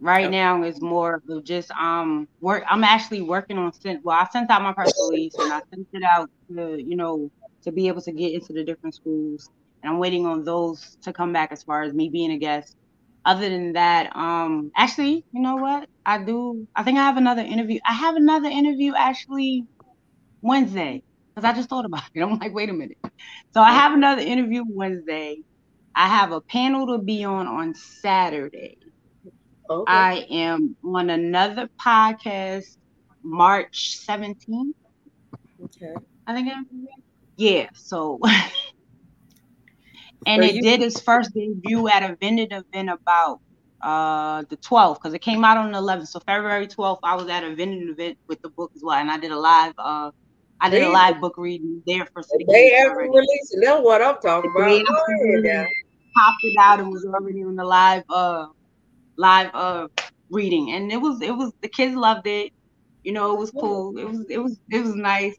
[0.00, 0.30] Right Okay.
[0.30, 2.64] now, it's more of just um work.
[2.68, 4.04] I'm actually working on sent.
[4.04, 7.30] Well, I sent out my press release and I sent it out to you know
[7.64, 9.50] to be able to get into the different schools,
[9.82, 12.74] and I'm waiting on those to come back as far as me being a guest.
[13.24, 15.88] Other than that, um, actually, you know what?
[16.06, 16.66] I do.
[16.76, 17.80] I think I have another interview.
[17.86, 19.66] I have another interview actually
[20.42, 21.02] Wednesday
[21.34, 22.20] because I just thought about it.
[22.22, 22.98] I'm like, wait a minute.
[23.54, 25.38] So I have another interview Wednesday.
[25.94, 28.76] I have a panel to be on on Saturday.
[29.70, 29.84] Okay.
[29.86, 32.76] I am on another podcast
[33.22, 34.74] March 17th.
[35.62, 35.94] Okay.
[36.26, 36.66] I think I'm
[37.36, 37.68] yeah.
[37.74, 38.18] So
[40.26, 43.40] and it you- did its first debut at a vended event about
[43.82, 46.08] uh the 12th because it came out on the 11th.
[46.08, 49.10] So February 12th, I was at a vended event with the book as well, and
[49.10, 50.10] I did a live uh
[50.60, 53.12] I did a live book reading there for The City day Games after already.
[53.12, 54.70] release, and that's what I'm talking about.
[54.70, 55.44] day Go after ahead release.
[55.44, 55.66] now.
[56.16, 58.46] popped it out and was already on the live uh
[59.16, 59.86] live uh
[60.30, 62.50] reading and it was it was the kids loved it
[63.02, 65.34] you know it was cool it was it was it was nice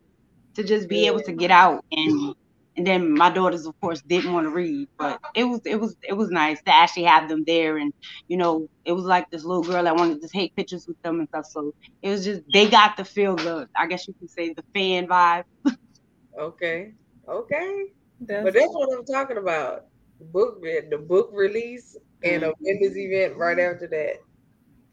[0.55, 2.33] to just be able to get out and
[2.81, 5.95] and then my daughters of course didn't want to read but it was it was
[6.01, 7.93] it was nice to actually have them there and
[8.27, 11.19] you know it was like this little girl that wanted to take pictures with them
[11.19, 14.29] and stuff so it was just they got to feel the i guess you could
[14.29, 15.43] say the fan vibe
[16.37, 16.93] Okay.
[17.27, 17.85] Okay.
[18.21, 19.85] That's, But that's what I'm talking about.
[20.19, 22.65] The book the book release and a mm-hmm.
[22.65, 24.17] vendors event right after that.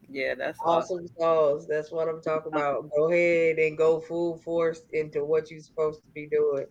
[0.08, 1.04] yeah, that's awesome.
[1.04, 1.66] Awesome sauce.
[1.68, 2.80] That's what I'm talking uh-huh.
[2.80, 2.90] about.
[2.96, 6.66] Go ahead and go full force into what you're supposed to be doing.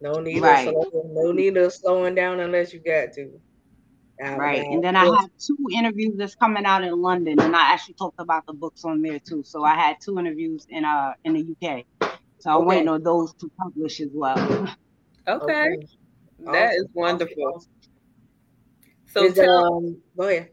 [0.00, 0.68] No need Right.
[0.68, 3.40] of slowing, no need of slowing down unless you got to.
[4.22, 4.62] Out Right.
[4.62, 4.74] loud.
[4.74, 8.20] And then I have two interviews that's coming out in London and I actually talked
[8.20, 9.42] about the books on there too.
[9.44, 11.84] So I had two interviews in uh in the UK.
[12.40, 12.66] So I'm Okay.
[12.66, 14.74] waiting on those to publish as well.
[15.28, 15.76] Okay.
[16.40, 17.64] That Awesome, is wonderful.
[19.06, 20.50] So Is, tell, um, go ahead.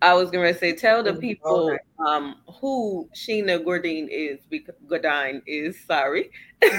[0.00, 1.80] I was going to say, tell the people All right.
[2.06, 6.30] um, who Sheena Gourdine is, because Gourdine is, sorry.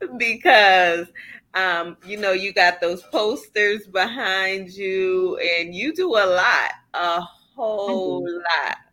[0.18, 1.06] because,
[1.54, 7.20] um, you know, you got those posters behind you and you do a lot, a
[7.54, 8.76] whole lot.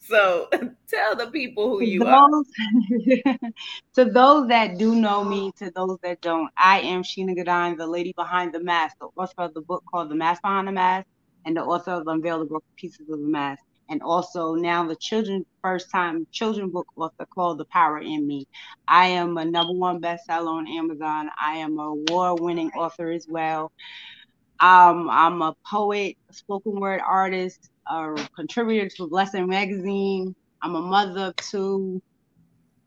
[0.00, 0.48] So
[0.88, 2.28] tell the people who you are.
[3.94, 7.86] to those that do know me, to those that don't, I am Sheena Gourdine, the
[7.86, 11.06] lady behind the mask, the author of the book called The Mask Behind the Mask,
[11.44, 13.62] and the author of Unveil the Broken Pieces of the Mask.
[13.90, 18.46] And also now the children first time children book author called The Power in Me.
[18.86, 21.30] I am a number one bestseller on Amazon.
[21.40, 23.72] I am a award winning author as well.
[24.60, 30.34] Um, I'm a poet, spoken word artist, a contributor to Blessing Magazine.
[30.60, 32.02] I'm a mother of two.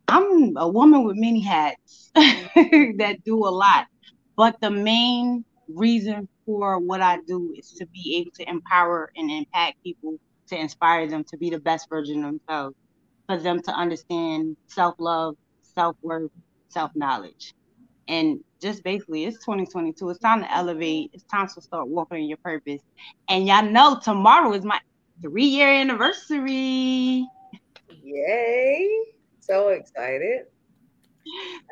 [0.07, 3.87] I'm a woman with many hats that do a lot.
[4.35, 9.31] But the main reason for what I do is to be able to empower and
[9.31, 10.17] impact people,
[10.51, 12.75] to inspire them to be the best version of themselves,
[13.27, 16.31] for them to understand self love, self worth,
[16.69, 17.53] self knowledge.
[18.07, 20.09] And just basically, it's 2022.
[20.09, 21.11] It's time to elevate.
[21.13, 22.81] It's time to start walking in your purpose.
[23.29, 24.79] And y'all know tomorrow is my
[25.23, 27.25] three year anniversary.
[28.03, 28.89] Yay.
[29.39, 30.41] So excited.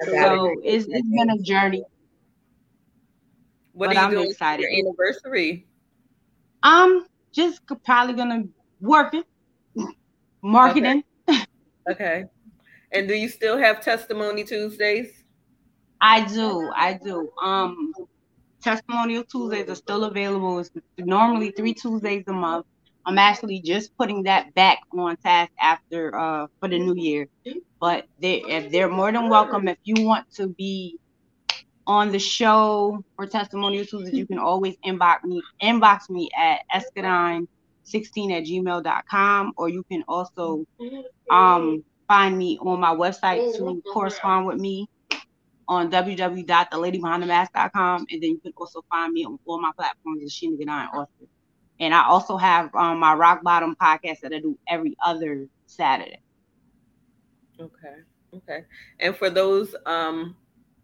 [0.05, 0.59] So it.
[0.63, 1.83] it's, it's been a journey.
[3.73, 4.61] What But are you I'm doing for excited.
[4.61, 5.67] your anniversary?
[6.63, 8.43] I'm just probably gonna
[8.79, 9.25] work it,
[10.41, 11.03] marketing.
[11.89, 12.25] Okay.
[12.91, 15.23] And do you still have testimony Tuesdays?
[16.01, 17.29] I do, I do.
[17.41, 17.93] Um,
[18.61, 20.59] testimonial Tuesdays are still available.
[20.59, 22.65] It's normally three Tuesdays a month.
[23.05, 27.27] I'm actually just putting that back on task after uh for the new year.
[27.79, 30.97] But they if they're more than welcome if you want to be
[31.87, 36.59] on the show for testimonial Tuesdays, you can always inbox me inbox me at
[37.89, 40.65] escadine16 at gmail.com or you can also
[41.29, 44.89] um find me on my website to correspond with me
[45.67, 50.57] on www.theladybehindthemask.com and then you can also find me on all my platforms as Sheena
[50.57, 51.27] Gourdine author.
[51.79, 56.23] And I also have um, my Rock Bottom podcast that I do every other Saturday.
[57.59, 57.97] Okay.
[58.33, 58.63] Okay.
[58.99, 60.35] And for those um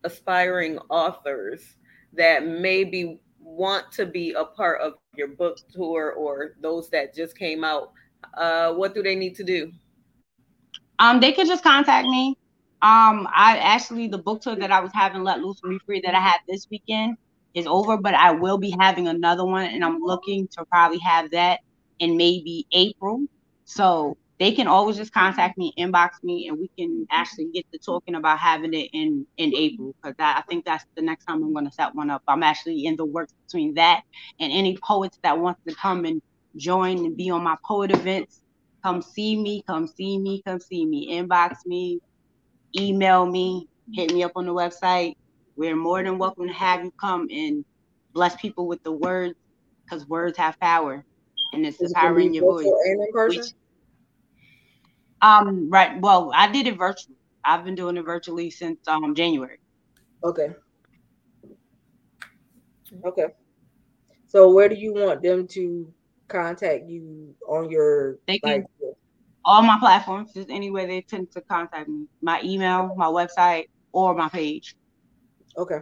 [0.04, 1.62] aspiring authors
[2.14, 7.38] that maybe want to be a part of your book tour or those that just
[7.38, 7.92] came out,
[8.34, 9.72] uh, what do they need to do?
[11.00, 12.38] Um, they could just contact me.
[12.82, 16.02] Um, I actually the book tour that I was having let loose and be free
[16.02, 17.18] that I had this weekend
[17.54, 21.32] is over, but I will be having another one, and I'm looking to probably have
[21.32, 21.62] that
[22.00, 23.26] in maybe April.
[23.64, 27.80] So they can always just contact me, inbox me, and we can actually get to
[27.80, 31.54] talking about having it in in April because I think that's the next time I'm
[31.54, 32.22] going to set one up.
[32.28, 34.02] I'm actually in the works between that
[34.40, 36.22] and any poets that want to come and
[36.58, 38.42] join and be on my poet events.
[38.84, 41.12] Come see me, come see me, come see me.
[41.14, 42.00] Inbox me,
[42.78, 45.14] email me, hit me up on the website.
[45.56, 47.64] We're more than welcome to have you come and
[48.14, 49.36] bless people with the words
[49.86, 51.06] because words have power
[51.54, 52.66] and it's the power in your voice.
[52.66, 53.40] And in person?
[53.40, 53.54] Which,
[55.26, 56.00] um, right.
[56.00, 57.18] Well, I did it virtually.
[57.44, 59.60] I've been doing it virtually since um January.
[60.24, 60.56] Okay.
[63.06, 63.28] Okay.
[64.28, 65.94] So where do you want them to
[66.28, 68.96] contact you on your they can, like,
[69.46, 72.08] all my platforms, just anywhere they tend to contact me.
[72.22, 74.76] My email, my website, or my page.
[75.58, 75.80] Okay.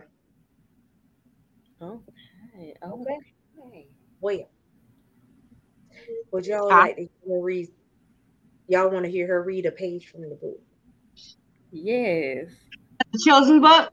[1.82, 2.74] Okay.
[2.84, 3.88] Okay.
[4.22, 4.50] Well,
[6.32, 7.70] would y'all like to read
[8.68, 10.60] Y'all want to hear her read a page from the book?
[11.72, 12.52] Yes.
[13.14, 13.90] The chosen book?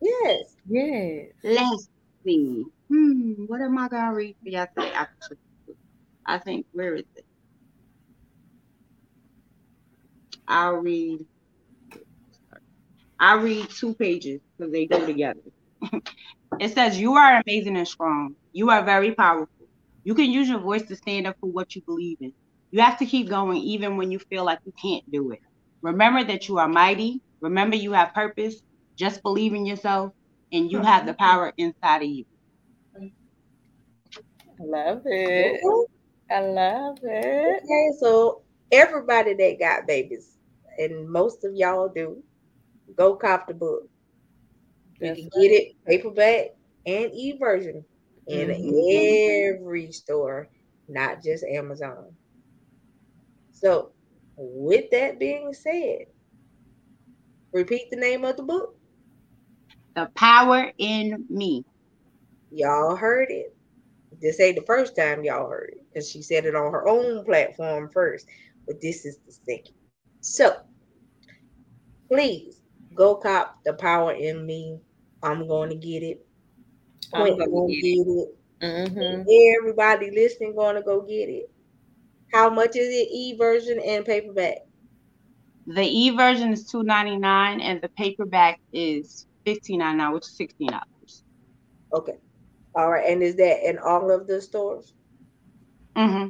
[0.00, 0.54] Yes.
[0.66, 1.26] Yes.
[1.44, 1.88] Let's
[2.26, 2.64] see.
[2.88, 4.92] Hmm, what am I gonna read for y'all today?
[4.94, 5.06] I,
[6.26, 7.24] I think where is it?
[10.48, 11.20] I'll read
[13.18, 15.40] I read two pages because they go together.
[16.60, 18.36] it says, You are amazing and strong.
[18.52, 19.66] You are very powerful.
[20.04, 22.32] You can use your voice to stand up for what you believe in.
[22.70, 25.40] You have to keep going even when you feel like you can't do it.
[25.80, 27.20] Remember that you are mighty.
[27.40, 28.62] Remember you have purpose.
[28.96, 30.12] Just believe in yourself
[30.52, 32.24] and you have the power inside of you.
[34.60, 35.60] I love it.
[36.30, 37.62] I love it.
[37.62, 40.36] Okay, so everybody that got babies,
[40.78, 42.22] and most of y'all do,
[42.96, 43.88] go cop the book.
[45.00, 47.84] You can get it paperback and e-version
[48.26, 49.62] in mm-hmm.
[49.62, 50.48] every store,
[50.88, 52.12] not just Amazon.
[53.60, 53.90] So,
[54.36, 56.06] with that being said,
[57.52, 58.76] repeat the name of the book.
[59.96, 61.64] The Power in Me.
[62.52, 63.56] Y'all heard it.
[64.20, 67.24] This ain't the first time y'all heard it because she said it on her own
[67.24, 68.28] platform first,
[68.64, 69.74] but this is the second.
[70.20, 70.56] So,
[72.08, 72.60] please
[72.94, 74.78] go cop The Power in Me.
[75.20, 76.24] I'm going to get it.
[77.12, 78.28] I'm going to get it.
[78.62, 79.22] Mm-hmm.
[79.58, 81.50] Everybody listening going to go get it.
[82.32, 84.58] How much is it e version and paperback?
[85.66, 90.24] The e version is two ninety nine, and the paperback is fifteen ninety nine, which
[90.24, 91.24] is sixteen dollars.
[91.92, 92.18] Okay,
[92.74, 94.94] all right, and is that in all of the stores?
[95.96, 96.28] Mm-hmm.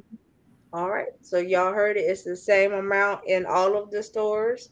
[0.73, 2.01] All right, so y'all heard it.
[2.01, 4.69] It's the same amount in all of the stores,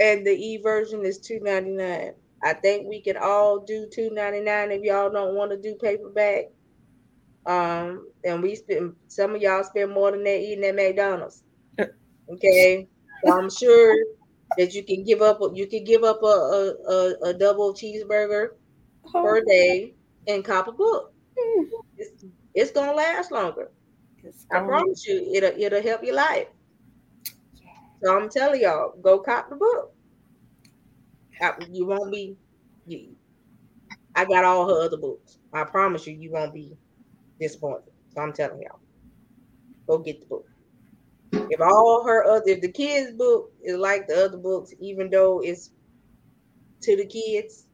[0.00, 2.12] and the e version is two ninety nine.
[2.42, 5.76] I think we can all do two ninety nine if y'all don't want to do
[5.80, 6.46] paperback.
[7.46, 11.42] Um, and we spend some of y'all spend more than that eating at McDonald's.
[12.28, 12.88] Okay,
[13.24, 13.94] so I'm sure
[14.58, 15.38] that you can give up.
[15.54, 18.48] You can give up a a, a, a double cheeseburger
[19.14, 19.22] oh.
[19.22, 19.94] per day
[20.26, 21.12] and cop a book.
[21.96, 23.70] It's, it's gonna last longer.
[24.50, 26.48] I promise you, it'll it'll help your life.
[28.02, 29.94] So I'm telling y'all, go cop the book.
[31.70, 32.36] You won't be.
[32.88, 33.14] You,
[34.16, 35.38] I got all her other books.
[35.52, 36.76] I promise you, you won't be
[37.40, 37.92] disappointed.
[38.14, 38.80] So I'm telling y'all,
[39.86, 40.46] go get the book.
[41.32, 45.40] If all her other, if the kids' book is like the other books, even though
[45.40, 45.70] it's
[46.82, 47.66] to the kids,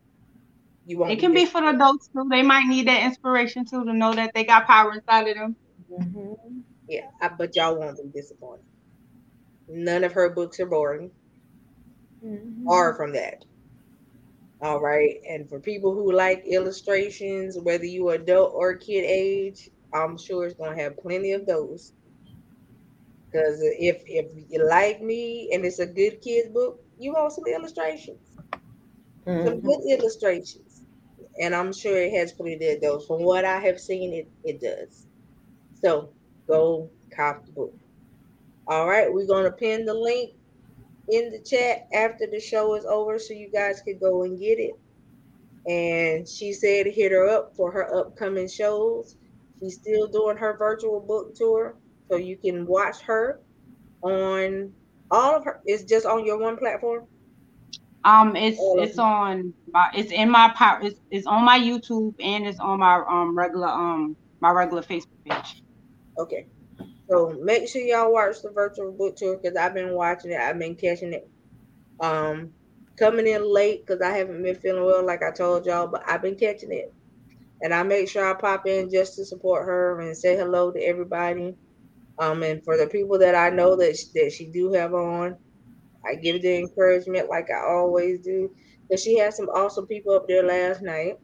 [0.87, 1.12] you won't.
[1.12, 2.27] It can be, be for the adults too.
[2.31, 5.57] They might need that inspiration too to know that they got power inside of them.
[5.90, 6.61] Mm-hmm.
[6.88, 8.64] Yeah, I, but y'all won't be disappointed.
[9.68, 11.11] None of her books are boring.
[12.25, 12.66] Mm-hmm.
[12.66, 13.44] Far from that.
[14.62, 15.20] All right.
[15.29, 20.46] And for people who like illustrations, whether you are adult or kid age, I'm sure
[20.46, 21.92] it's gonna have plenty of those.
[23.27, 27.44] Because if if you like me and it's a good kids book, you want some
[27.46, 28.20] illustrations.
[29.27, 29.46] Mm-hmm.
[29.48, 30.83] Some good illustrations.
[31.40, 33.07] And I'm sure it has plenty of those.
[33.07, 35.07] From what I have seen, it, it does.
[35.80, 36.11] So
[36.47, 37.74] go cop the book.
[38.68, 40.34] All right, we're gonna pin the link
[41.12, 44.58] in the chat after the show is over so you guys could go and get
[44.58, 44.72] it.
[45.70, 49.16] And she said hit her up for her upcoming shows.
[49.60, 51.76] She's still doing her virtual book tour.
[52.10, 53.40] So you can watch her
[54.02, 54.72] on
[55.10, 57.06] all of her it's just on your one platform.
[58.04, 62.46] Um it's it's on my it's in my power it's, it's on my YouTube and
[62.46, 65.62] it's on my um regular um my regular Facebook page.
[66.18, 66.46] Okay.
[67.12, 70.40] So make sure y'all watch the virtual book tour because I've been watching it.
[70.40, 71.28] I've been catching it.
[72.00, 72.54] Um,
[72.96, 76.22] coming in late because I haven't been feeling well, like I told y'all, but I've
[76.22, 76.90] been catching it.
[77.60, 80.80] And I make sure I pop in just to support her and say hello to
[80.80, 81.54] everybody.
[82.18, 85.36] Um, and for the people that I know that she, that she do have on,
[86.06, 88.50] I give the encouragement like I always do.
[88.88, 91.18] Because she had some awesome people up there last night.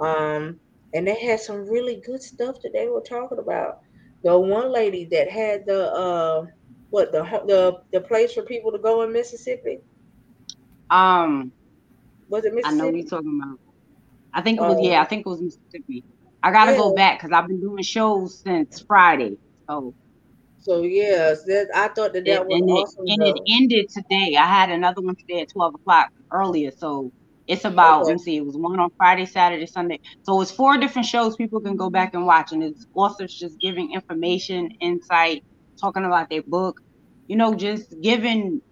[0.00, 0.58] Um,
[0.94, 3.82] and they had some really good stuff that they were talking about.
[4.22, 6.46] The one lady that had the uh,
[6.90, 9.78] what the the the place for people to go in Mississippi.
[10.90, 11.52] Um,
[12.28, 12.74] was it Mississippi?
[12.74, 13.58] I know what you're talking about.
[14.34, 16.04] I think it was, yeah, I think it was Mississippi.
[16.42, 16.78] I gotta yeah.
[16.78, 19.36] go back because I've been doing shows since Friday.
[19.68, 19.94] So,
[20.58, 23.06] so yes, that I thought that that it, was and awesome.
[23.06, 24.36] It, and it ended today.
[24.36, 26.70] I had another one today at twelve o'clock earlier.
[26.70, 27.12] So
[27.52, 28.06] it's about okay.
[28.06, 30.00] let me see, it was one on Friday, Saturday, Sunday.
[30.22, 33.58] So it's four different shows people can go back and watch, and it's authors just
[33.60, 35.44] giving information, insight,
[35.80, 36.80] talking about their book.
[37.28, 38.62] You know, just giving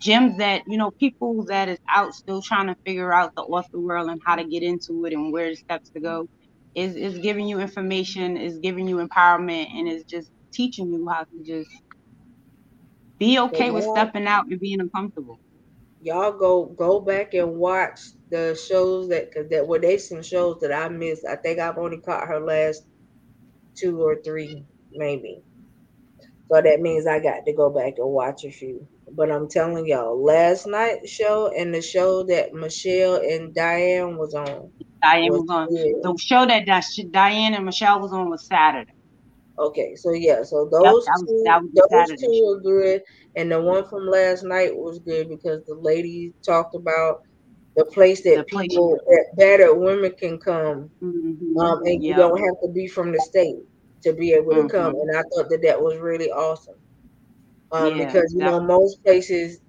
[0.00, 3.80] gems that you know people that is out still trying to figure out the author
[3.80, 6.26] world and how to get into it and where the steps to go
[6.74, 11.24] is is giving you information is giving you empowerment and is just teaching you how
[11.24, 11.70] to just
[13.18, 15.40] be okay with stepping out and being uncomfortable
[16.00, 18.00] y'all go go back and watch
[18.30, 21.98] the shows that that were they some shows that i missed i think i've only
[21.98, 22.84] caught her last
[23.74, 25.40] two or three maybe
[26.50, 29.86] so that means i got to go back and watch a few but I'm telling
[29.86, 34.70] y'all, last night's show and the show that Michelle and Diane was on.
[35.02, 35.68] Diane was, was on.
[35.68, 36.02] Good.
[36.02, 38.92] The show that Diane and Michelle was on was Saturday.
[39.58, 43.02] Okay, so yeah, so those yep, two, was, those two were good,
[43.36, 47.22] and the one from last night was good because the lady talked about
[47.76, 51.58] the place that the people that battered women can come, mm-hmm.
[51.58, 53.56] um, and you don't have to be from the state
[54.02, 54.68] to be able to mm-hmm.
[54.68, 56.76] come, and I thought that that was really awesome
[57.72, 59.60] um, yeah, because you know most places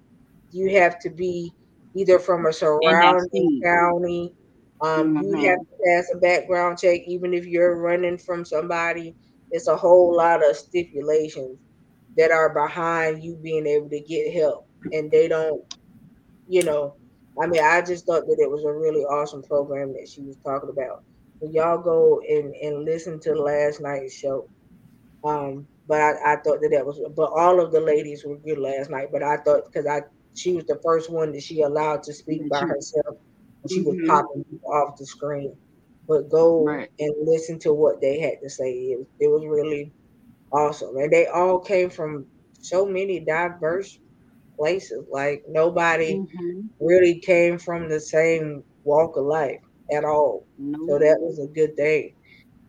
[0.50, 1.52] you have to be
[1.94, 4.34] either from a surrounding county.
[4.80, 5.36] Um, mm-hmm.
[5.36, 9.16] You have to pass a background check, even if you're running from somebody.
[9.50, 11.58] It's a whole lot of stipulations
[12.16, 15.62] that are behind you being able to get help, and they don't,
[16.46, 16.94] you know.
[17.40, 20.36] I mean, I just thought that it was a really awesome program that she was
[20.44, 21.04] talking about.
[21.40, 24.48] Y'all go and, and listen to last night's show.
[25.24, 28.58] Um, but I, I thought that that was, but all of the ladies were good
[28.58, 29.08] last night.
[29.12, 30.02] But I thought because I
[30.34, 33.16] she was the first one that she allowed to speak by herself.
[33.68, 34.00] She mm-hmm.
[34.00, 35.56] was popping off the screen.
[36.06, 36.90] But go right.
[36.98, 38.72] and listen to what they had to say.
[38.72, 39.92] It, it was really
[40.52, 42.26] awesome, and they all came from
[42.60, 43.98] so many diverse
[44.58, 45.06] places.
[45.10, 46.60] Like nobody mm-hmm.
[46.80, 49.60] really came from the same walk of life
[49.92, 50.46] at all.
[50.58, 52.14] So that was a good thing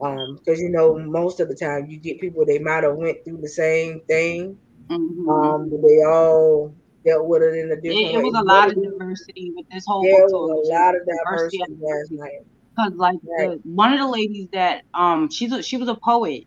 [0.02, 3.24] um because you know most of the time you get people they might have went
[3.26, 5.30] through the same thing mm-hmm.
[5.30, 6.74] um but they all
[7.06, 9.86] dealt with it in a different it, it was a lot of diversity with this
[9.86, 13.62] whole there was a lot of diversity, diversity last night because like right.
[13.62, 16.46] the, one of the ladies that um she's a, she was a poet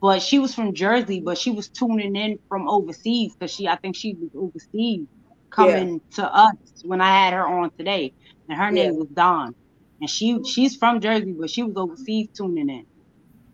[0.00, 3.76] but she was from jersey but she was tuning in from overseas because she i
[3.76, 5.06] think she was overseas
[5.50, 6.16] coming yeah.
[6.16, 8.12] to us when i had her on today
[8.48, 8.84] and her yeah.
[8.84, 9.54] name was dawn
[10.00, 12.86] and she she's from Jersey, but she was overseas tuning in.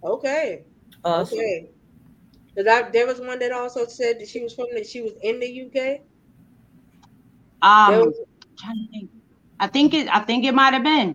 [0.03, 0.65] Okay.
[1.05, 1.39] Awesome.
[1.39, 1.71] Okay.
[2.55, 5.41] Because there was one that also said that she was from that she was in
[5.41, 6.01] the UK.
[7.63, 8.21] Um, was,
[8.59, 9.11] trying to think.
[9.61, 10.09] I think it.
[10.15, 11.15] I think it might have been.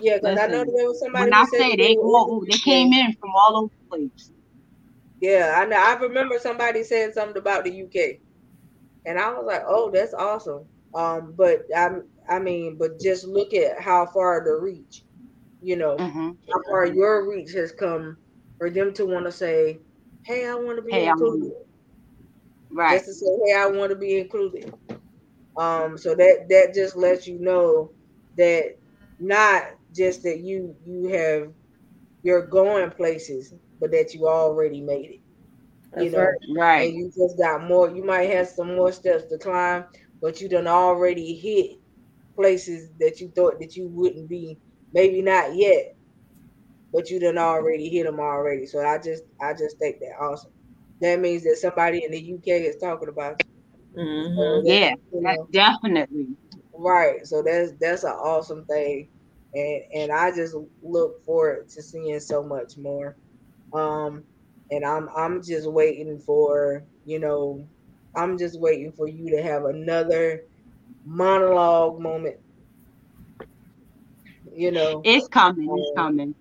[0.00, 1.24] Yeah, because I know there was somebody.
[1.24, 4.32] When I say they all, they came in from all over the place.
[5.20, 5.76] Yeah, I know.
[5.76, 8.20] I remember somebody saying something about the UK,
[9.06, 10.64] and I was like, "Oh, that's awesome."
[10.94, 15.04] Um, but I'm I mean, but just look at how far the reach,
[15.62, 16.30] you know, mm-hmm.
[16.52, 18.16] how far your reach has come
[18.58, 19.78] for them to want to say,
[20.24, 21.52] "Hey, I want to be hey, included."
[22.70, 22.98] Right.
[22.98, 24.74] Just to say, "Hey, I want to be included."
[25.56, 27.90] Um, so that that just lets you know
[28.36, 28.76] that
[29.18, 29.64] not
[29.94, 31.52] just that you you have
[32.22, 35.20] you're going places, but that you already made it.
[35.92, 36.88] That's you know, right?
[36.88, 37.90] And you just got more.
[37.94, 39.84] You might have some more steps to climb,
[40.20, 41.78] but you done already hit
[42.34, 44.58] places that you thought that you wouldn't be,
[44.92, 45.96] maybe not yet,
[46.92, 48.66] but you done already hit them already.
[48.66, 50.52] So I just I just think that awesome.
[51.00, 53.36] That means that somebody in the UK is talking about
[53.94, 54.02] you.
[54.02, 54.66] Mm-hmm.
[54.66, 56.28] So yeah, you know, definitely.
[56.74, 57.26] Right.
[57.26, 59.08] So that's that's an awesome thing.
[59.54, 63.16] And and I just look forward to seeing so much more.
[63.76, 64.24] Um
[64.70, 67.68] and I'm I'm just waiting for, you know,
[68.16, 70.42] I'm just waiting for you to have another
[71.04, 72.36] monologue moment.
[74.54, 75.76] You know, it's coming.
[75.78, 76.34] It's coming.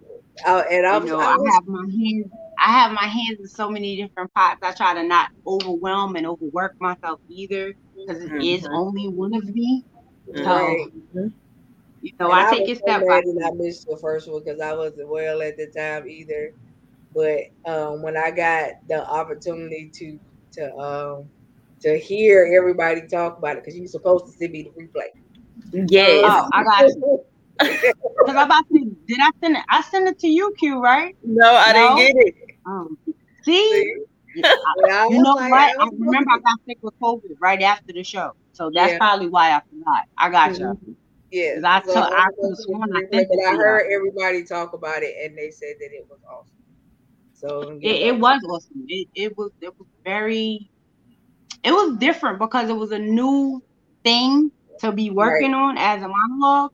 [0.45, 2.31] Uh, and I'm, you know, I, was, I have my hands.
[2.59, 4.59] I have my hands in so many different pots.
[4.63, 7.73] I try to not overwhelm and overwork myself either
[8.05, 8.73] because it is Mhm.
[8.73, 9.83] only one of me.
[10.43, 11.33] So Right.
[12.01, 13.43] you know, And I take was it step by step.
[13.45, 16.51] I missed the first one because I wasn't well at the time either.
[17.15, 20.19] But um, when I got the opportunity to
[20.53, 21.29] to um,
[21.81, 25.85] to hear everybody talk about it, because you're supposed to send me the replay.
[25.89, 26.21] Yes.
[26.25, 27.23] Oh, I got you.
[28.25, 28.97] Because I'm about to.
[29.07, 29.63] Did I send it?
[29.69, 31.15] I sent it to you, Q, right?
[31.23, 31.95] no, I No?
[31.95, 32.35] didn't get it.
[32.65, 33.13] Um, see,
[33.43, 33.95] See?
[34.35, 35.79] Yeah, I- And you was know like, what?
[35.79, 38.97] I was remember I got sick with COVID right after the show, so that's Yeah.
[38.97, 40.03] probably why I forgot.
[40.17, 40.97] I got you.
[41.31, 41.55] Yes.
[41.55, 43.29] 'Cause I So told- I was could've gonna sworn send I the replay, sent it
[43.29, 46.55] but I heard everybody talk about it and they said that it was awesome.
[47.45, 48.85] So It, it was awesome.
[48.87, 50.69] It, it was it was very
[51.63, 53.61] it was different because it was a new
[54.03, 56.71] thing to be working on as a monologue,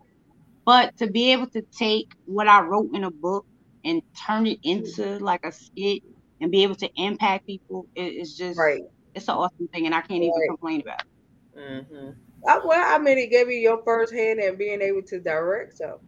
[0.65, 3.45] but to be able to take what I wrote in a book
[3.83, 6.03] and turn it into like a skit
[6.39, 8.81] and be able to impact people, it, it's just right.
[9.13, 11.01] it's an awesome thing, and I can't even complain about.
[11.01, 11.59] it.
[11.59, 12.09] Mm-hmm.
[12.47, 15.77] I, well, I mean, it gave you your first hand and being able to direct.
[15.77, 16.01] So,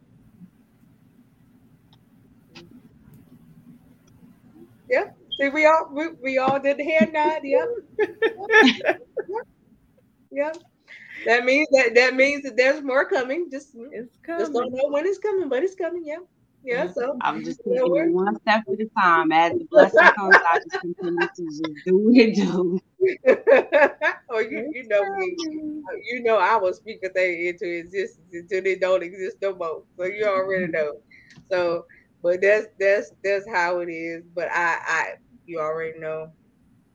[4.94, 5.06] yeah.
[5.40, 7.42] See, we all we, we all did the head nod.
[7.44, 7.68] Yep.
[10.32, 10.58] Yep.
[11.26, 13.50] That means that that means that there's more coming.
[13.52, 14.42] Just It's coming.
[14.42, 16.04] just don't know when it's coming, but it's coming.
[16.06, 16.24] Yeah.
[16.64, 16.88] Yeah.
[16.92, 19.32] So I'm just Yeah, taking we're- it one step at a time.
[19.32, 22.80] As the blessing comes, I just continue to just do what it do.
[24.32, 25.38] oh, you you know me.
[26.12, 29.84] You know I will speak a thing into existence until they don't exist no more.
[29.98, 30.94] So you already know.
[31.50, 31.86] So,
[32.24, 34.24] but that's that's that's how it is.
[34.36, 35.06] But I I
[35.46, 36.34] you already know.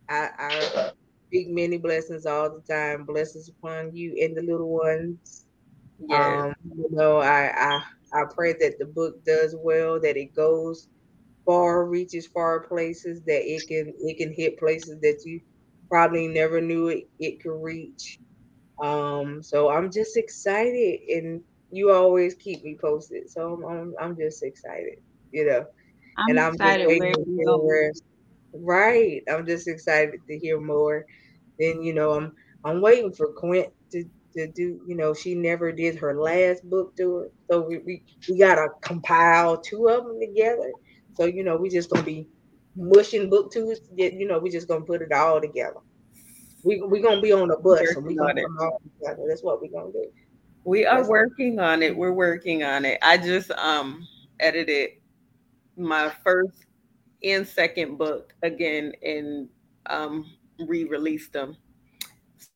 [0.09, 0.91] I I
[1.29, 3.05] speak many blessings all the time.
[3.05, 5.47] Blessings upon you and the little ones.
[5.99, 6.45] Yes.
[6.47, 7.83] Um, you know, I, I
[8.15, 10.89] I pray that the book does well, that it goes
[11.47, 15.41] far, reaches far places, that it can it can hit places that you
[15.91, 18.19] probably never knew it, it could reach.
[18.83, 23.31] Um, so I'm just excited, and you always keep me posted.
[23.31, 24.97] So I'm I'm, I'm just excited,
[25.33, 25.67] you know.
[26.17, 27.93] I'm and I'm excited just where waiting it to hear go.
[28.55, 31.05] Right, I'm just excited to hear more.
[31.59, 32.33] Then you know, I'm
[32.65, 34.05] I'm waiting for Quint to
[34.35, 34.81] to do.
[34.87, 39.59] You know, she never did her last book tour, so we we, we gotta compile
[39.59, 40.73] two of them together.
[41.15, 42.27] So you know, we just gonna be
[42.75, 43.81] mushing book tours.
[43.81, 44.17] Together.
[44.17, 45.81] You know, we just gonna put it all together.
[46.65, 48.45] We we're gonna be on the bus and we Working gonna it.
[48.47, 49.23] come all together.
[49.29, 50.11] That's what we're gonna do.
[50.65, 51.97] We are That's- working on it.
[51.97, 52.99] We're working on it.
[53.03, 54.07] I just um
[54.41, 54.91] edited
[55.79, 56.67] my first
[57.23, 59.49] and second book again and
[59.87, 60.27] um
[60.67, 61.57] re-released them.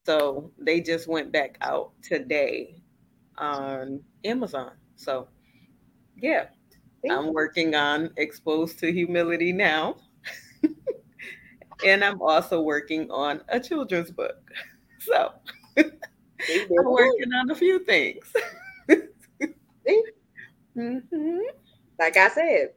[0.07, 2.83] So they just went back out today
[3.39, 4.73] on Amazon.
[4.97, 5.29] So
[6.17, 6.47] yeah,
[7.11, 9.97] I'm working on Exposed to Humility now.
[11.87, 14.37] and I'm also working on a children's book.
[15.05, 15.33] So
[15.79, 18.33] I'm working on a few things.
[20.77, 21.41] Mhm.
[21.99, 22.75] like I said,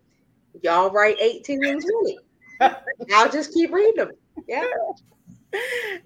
[0.63, 1.83] y'all write 18 and
[2.59, 2.75] 20.
[3.13, 4.11] I'll just keep reading them.
[4.47, 4.65] Yeah.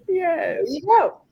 [0.06, 0.58] Yes.
[0.64, 1.22] There you go.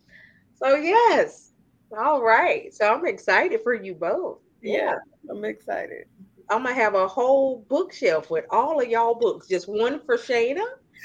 [0.56, 1.52] So yes.
[1.96, 2.74] All right.
[2.74, 4.38] So I'm excited for you both.
[4.60, 4.96] Yeah.
[5.30, 6.06] I'm excited.
[6.50, 9.46] I'm gonna have a whole bookshelf with all of y'all books.
[9.46, 10.64] Just one for Shana,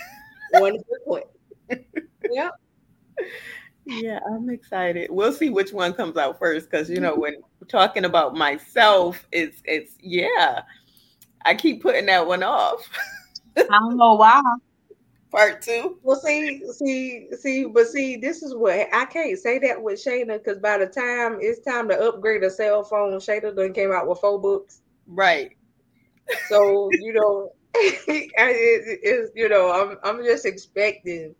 [0.53, 1.85] one for Quinn.
[2.31, 2.51] Yep.
[3.85, 5.09] Yeah, I'm excited.
[5.11, 7.35] We'll see which one comes out first because you know when
[7.67, 10.61] talking about myself, it's it's yeah.
[11.45, 12.89] I keep putting that one off.
[13.57, 14.41] I don't know why.
[15.31, 15.97] Part two.
[16.03, 20.37] Well, see, see, see, but see, this is what I can't say that with Shana
[20.37, 24.07] because by the time it's time to upgrade a cell phone, Shana done came out
[24.07, 24.81] with four books.
[25.07, 25.57] Right.
[26.49, 31.33] So you know, it, it, it's you know, I'm I'm just expecting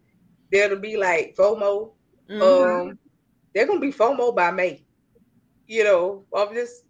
[0.51, 1.91] there to be like FOMO.
[2.31, 2.41] Mhm.
[2.41, 2.99] Um,
[3.53, 4.83] they're gonna be FOMO by May.
[5.67, 6.83] You know, I'm just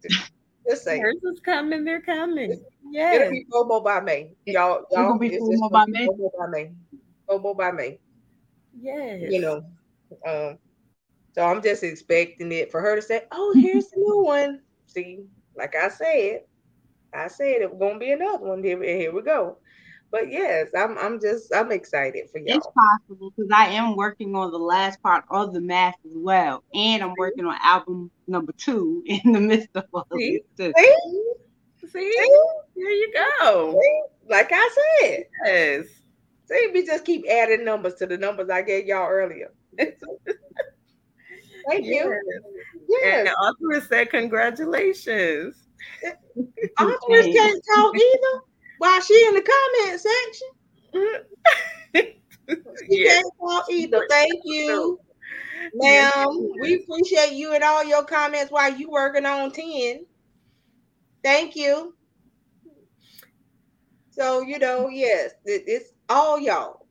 [0.68, 1.02] just saying.
[1.02, 1.84] Yours is coming.
[1.84, 2.52] They're coming.
[2.94, 4.34] It'll be FOMO by May.
[4.46, 6.08] Y'all, y'all, gonna be it's FOMO just by gonna May?
[6.08, 6.72] FOMO by May.
[7.30, 8.00] FOMO by May.
[8.80, 9.32] Yes.
[9.32, 9.64] You know.
[10.26, 10.58] Um,
[11.34, 15.26] so I'm just expecting it for her to say, "Oh, here's the new one." See,
[15.56, 16.42] like I said,
[17.14, 18.64] I said it was gonna be another one.
[18.64, 19.58] Here, here we go.
[20.14, 22.56] But yes, I'm I'm just I'm excited for y'all.
[22.58, 26.64] It's possible because I am working on the last part of the math as well,
[26.72, 30.40] and I'm working on album number two in the midst of all of See?
[30.56, 30.72] this.
[30.78, 30.96] See,
[31.92, 32.28] See?
[32.76, 33.12] Here you
[33.42, 33.82] go.
[33.82, 34.02] See?
[34.30, 34.70] like I
[35.02, 35.86] said, Yes.
[36.46, 39.52] see, we just keep adding numbers to the numbers I gave y'all earlier.
[39.78, 39.98] Thank
[41.82, 42.12] you.
[42.12, 42.22] And
[42.88, 45.56] Yes, the author said, Congratulations.
[46.80, 48.53] authors can't talk either.
[48.84, 50.50] While she in the comment section.
[52.90, 53.14] She yeah.
[53.14, 54.06] can't talk either.
[54.10, 55.00] Thank you,
[55.74, 56.52] ma'am.
[56.60, 60.06] We appreciate you and all your comments while you working on 10.
[61.24, 61.96] Thank you.
[64.12, 66.86] So, you know, yes, it- it's all y'all.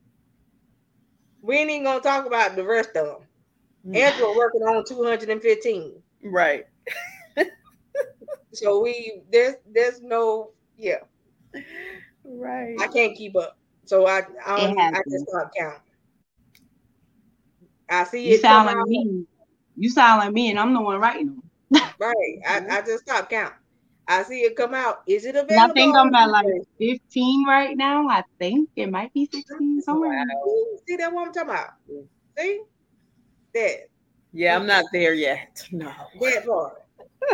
[1.43, 3.23] We ain't even gonna talk about the rest of
[3.85, 3.95] them.
[3.95, 6.03] Angela working on 215.
[6.23, 6.67] Right.
[8.55, 11.01] So we there's there's no yeah,
[12.25, 12.77] Right.
[12.81, 13.57] I can't keep up.
[13.87, 15.13] So I I, don't, It I happens.
[15.13, 15.81] just start counting.
[17.91, 19.27] I see You it sound like me.
[19.77, 21.27] You sound like me, and I'm the one writing
[21.73, 21.91] them.
[21.99, 22.39] right.
[22.47, 23.59] I, I just stop counting.
[24.09, 25.03] I see it come out.
[25.07, 25.71] Is it And available?
[25.71, 26.47] I think I'm at like
[26.79, 28.09] 15 right now.
[28.09, 30.13] I think it might be 16 somewhere.
[30.23, 30.37] in there.
[30.47, 31.71] Ooh, See that what I'm talking about?
[32.39, 32.61] See
[33.55, 33.79] that
[34.33, 35.69] Yeah, I'm not there yet.
[35.73, 35.93] No.
[36.21, 36.82] that part.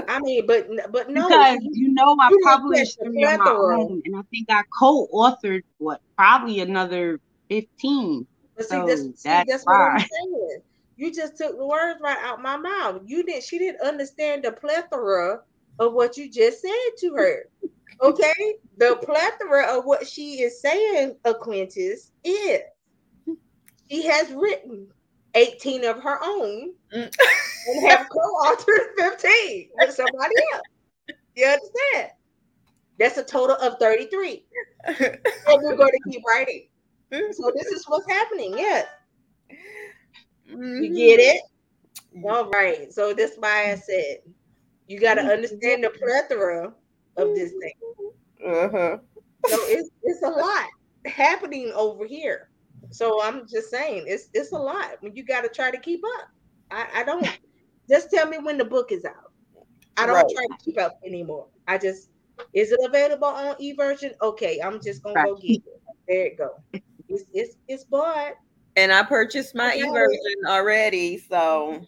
[0.08, 4.02] I mean, but but no, because you know I you published three of my own,
[4.04, 7.20] and I think I co-authored what probably another
[7.50, 8.26] 15.
[8.56, 10.60] But see, So that's see, that's that's what I'm saying.
[10.96, 13.02] You just took the words right out my mouth.
[13.04, 13.44] You didn't.
[13.44, 15.40] She didn't understand the plethora
[15.78, 17.44] of what you just said to her.
[18.00, 22.60] Okay, the plethora of what she is saying, Aquintus, is
[23.90, 24.86] she has written
[25.34, 27.12] 18 of her own Mm.
[27.68, 30.62] and have co-authored 15 with somebody else.
[31.36, 32.12] You understand?
[32.98, 34.44] That's a total of 33.
[34.86, 36.68] And we're going to keep writing.
[37.12, 38.54] So this is what's happening.
[38.56, 38.86] Yes.
[40.50, 40.82] Mm-hmm.
[40.82, 41.42] You get it?
[42.24, 42.92] All right.
[42.92, 44.18] So that's why I said
[44.86, 46.72] you got to understand the plethora
[47.16, 47.72] of this thing.
[48.46, 48.96] Uh-huh.
[49.46, 50.66] So it's it's a lot
[51.06, 52.47] happening over here.
[52.90, 54.96] So I'm just saying it's it's a lot.
[55.00, 56.28] When you got to try to keep up.
[56.70, 57.28] I, I don't
[57.90, 59.32] just tell me when the book is out.
[59.96, 60.24] I don't Right.
[60.34, 61.46] try to keep up anymore.
[61.66, 62.08] I just
[62.54, 64.12] is it available on e-version?
[64.22, 65.82] Okay, I'm just gonna go get it.
[66.08, 66.50] There it go.
[67.08, 68.32] It's it's it's bought.
[68.76, 69.80] And I purchased my Okay.
[69.80, 71.84] e-version already, so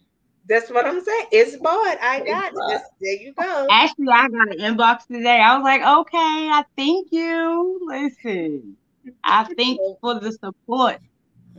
[0.47, 1.25] That's what I'm saying.
[1.31, 1.97] It's bought.
[2.01, 2.81] I got it.
[2.99, 3.67] there you go.
[3.69, 5.39] Actually, I got an inbox today.
[5.39, 7.79] I was like, okay, I thank you.
[7.85, 8.75] Listen,
[9.23, 10.99] I thank for the support.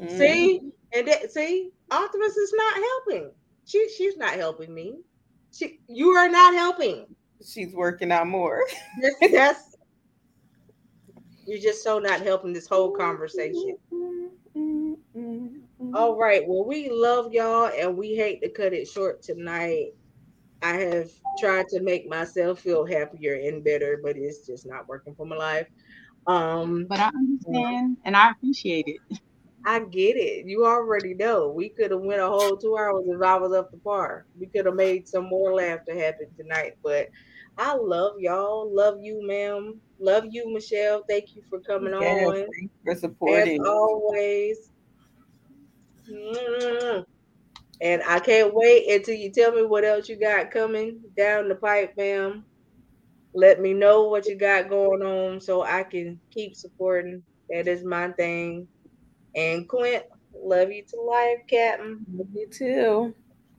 [0.01, 0.61] mm, See,
[0.95, 3.31] and that, see, Artemis is not helping.
[3.65, 4.99] She she's not helping me.
[5.53, 7.07] She you are not helping.
[7.45, 8.63] she's working out more.
[9.01, 9.77] That's, that's
[11.47, 13.77] you're just so not helping this whole conversation.
[15.95, 16.43] All right.
[16.47, 19.91] Well, we love y'all and we hate to cut it short tonight.
[20.63, 25.15] I have tried to make myself feel happier and better, but it's just not working
[25.15, 25.67] for my life.
[26.27, 29.03] Um, But I understand and I appreciate it.
[29.67, 30.47] I get it.
[30.47, 31.51] You already know.
[31.51, 34.27] We could have went a whole two hours if I was up to par.
[34.39, 36.73] We could have made some more laughter happen tonight.
[36.85, 37.09] But
[37.59, 38.75] I love y'all.
[38.75, 39.81] Love you, ma'am.
[40.01, 41.05] Love you, Michelle.
[41.09, 42.47] Thank you for coming Yes, on.
[42.59, 42.97] thanks for
[43.27, 43.59] As supporting.
[43.65, 44.59] always.
[46.11, 47.05] Mm.
[47.83, 51.57] And I can't wait until you tell me what else you got coming down the
[51.57, 52.47] pipe, ma'am.
[53.35, 57.23] Let me know what you got going on so I can keep supporting.
[57.51, 58.69] That is my thing.
[59.35, 60.05] And Quint,
[60.35, 62.07] love you to life, Captain.
[62.13, 63.15] Love You too.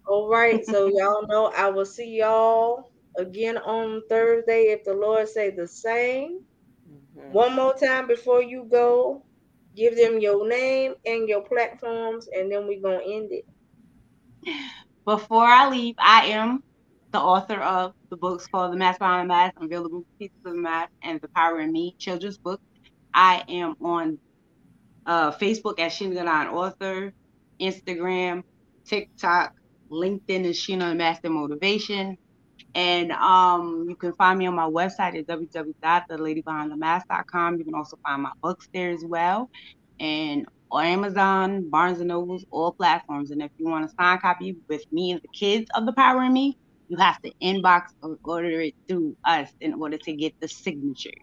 [0.07, 5.27] All right, so y'all know I will see y'all again on Thursday if the Lord
[5.27, 6.39] say the same.
[6.89, 7.31] Mhm.
[7.31, 9.23] One more time before you go,
[9.75, 13.45] give them your name and your platforms, and then we're gonna end it.
[15.05, 16.63] Before I leave, I am
[17.13, 20.59] the author of the books called The Mask Behind the Mask, Unavailable Pieces of the
[20.59, 22.59] Mask, and The Power in Me children's book.
[23.13, 24.17] I am on
[25.05, 27.13] uh, Facebook as Shana Galan Author,
[27.61, 28.43] Instagram,
[28.85, 29.53] TikTok,
[29.91, 32.17] LinkedIn is Shana Master Motivation.
[32.73, 37.57] And um, you can find me on my website at www.theladybehindthemask.com.
[37.59, 39.51] You can also find my books there as well.
[39.99, 43.29] And on Amazon, Barnes and Nobles, all platforms.
[43.29, 46.23] And if you want a signed copy with me and the kids of The Power
[46.23, 46.57] in Me,
[46.87, 51.13] you have to inbox or order it through us in order to get the signatures.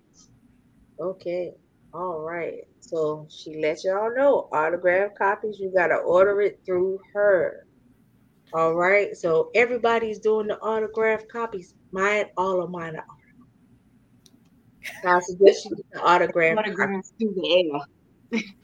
[1.01, 1.53] Okay.
[1.93, 2.61] All right.
[2.81, 7.67] So she let y'all know autograph copies, you gotta order it through her.
[8.53, 9.17] All right.
[9.17, 11.75] So everybody's doing the autograph copies.
[11.93, 13.05] Mine, all of mine are.
[15.03, 16.73] So I suggest you get the autograph copies.
[16.75, 17.81] Autographs through the air.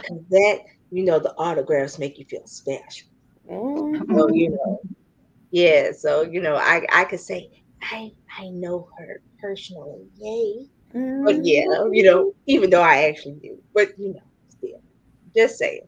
[0.08, 3.08] 'cause that you know the autographs make you feel special.
[3.48, 4.06] Mhm.
[4.16, 4.80] So you know,
[5.56, 5.92] yeah.
[5.92, 7.50] So you know, I I could say
[7.82, 10.66] I I know her personally, yay.
[11.24, 14.80] But yeah, you know, even though I actually do, but you know, still,
[15.36, 15.82] just saying.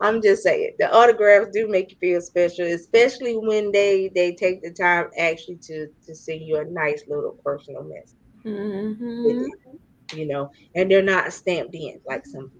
[0.00, 4.62] I'm just saying the autographs do make you feel special, especially when they they take
[4.62, 8.16] the time actually to to send you a nice little personal message.
[8.44, 9.24] Mhm.
[9.24, 9.52] it,
[10.14, 12.50] You know, and they're not stamped in like some.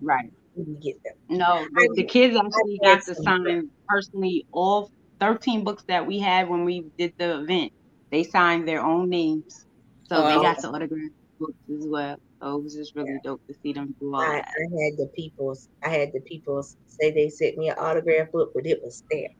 [0.00, 0.30] Right.
[0.82, 1.14] Get them.
[1.28, 4.90] No, the, the kids actually got to sign personally all
[5.20, 7.72] 13 books that we had when we did the event.
[8.10, 9.66] They signed their own names.
[10.08, 12.16] So Oh, they got to autograph books as well.
[12.40, 15.10] So it was just really dope to see them do all I, I had the
[15.14, 15.56] people.
[15.84, 19.36] I had the people say they sent me an autograph book, but it was stamped.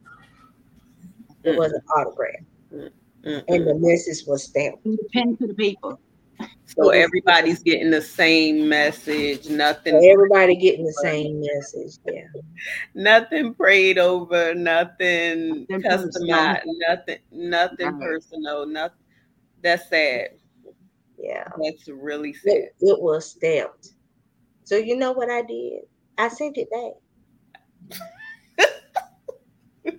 [1.42, 1.56] It Mm.
[1.56, 2.44] wasn't autograph.
[2.72, 2.90] Mm-mm.
[3.24, 3.80] and the mm.
[3.80, 4.82] message was stamped.
[4.82, 5.96] From the pen to the paper.
[6.66, 9.44] So everybody's getting the same message.
[9.44, 11.98] So Nothing, everybody getting the same message.
[12.06, 12.22] Yeah.
[12.94, 14.54] nothing prayed over.
[14.54, 16.62] Nothing Nothing customized.
[16.66, 18.00] Nothing, nothing Right.
[18.00, 18.66] personal.
[18.66, 18.96] Nothing.
[19.62, 20.28] That's sad.
[21.18, 21.48] Yeah.
[21.62, 22.52] That's really sad.
[22.52, 23.90] It, it was stamped.
[24.64, 25.82] So you know what I did?
[26.16, 26.92] I sent it back.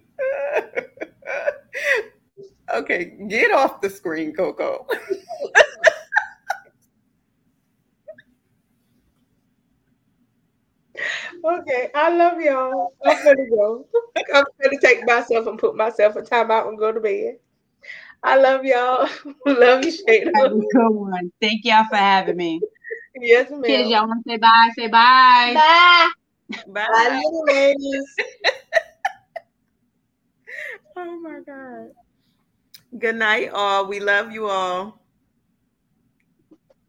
[2.74, 4.88] okay, get off the screen, Cocoa.
[11.44, 12.94] Okay, I love y'all.
[13.04, 13.88] I'm gonna go.
[14.34, 17.38] I'm gonna take myself and put myself in timeout and go to bed.
[18.24, 19.10] I love y'all.
[19.46, 19.92] love you,
[20.36, 21.32] Have a good one.
[21.42, 22.62] Thank y'all for having me.
[23.20, 23.64] yes, ma'am.
[23.64, 24.70] Kids, y'all want to say bye?
[24.76, 25.54] Say bye.
[25.56, 26.10] Bye.
[26.68, 26.88] Bye.
[26.88, 28.16] Bye, little ladies.
[30.98, 31.92] Oh my God.
[33.00, 33.88] Good night, all.
[33.88, 35.01] We love you all.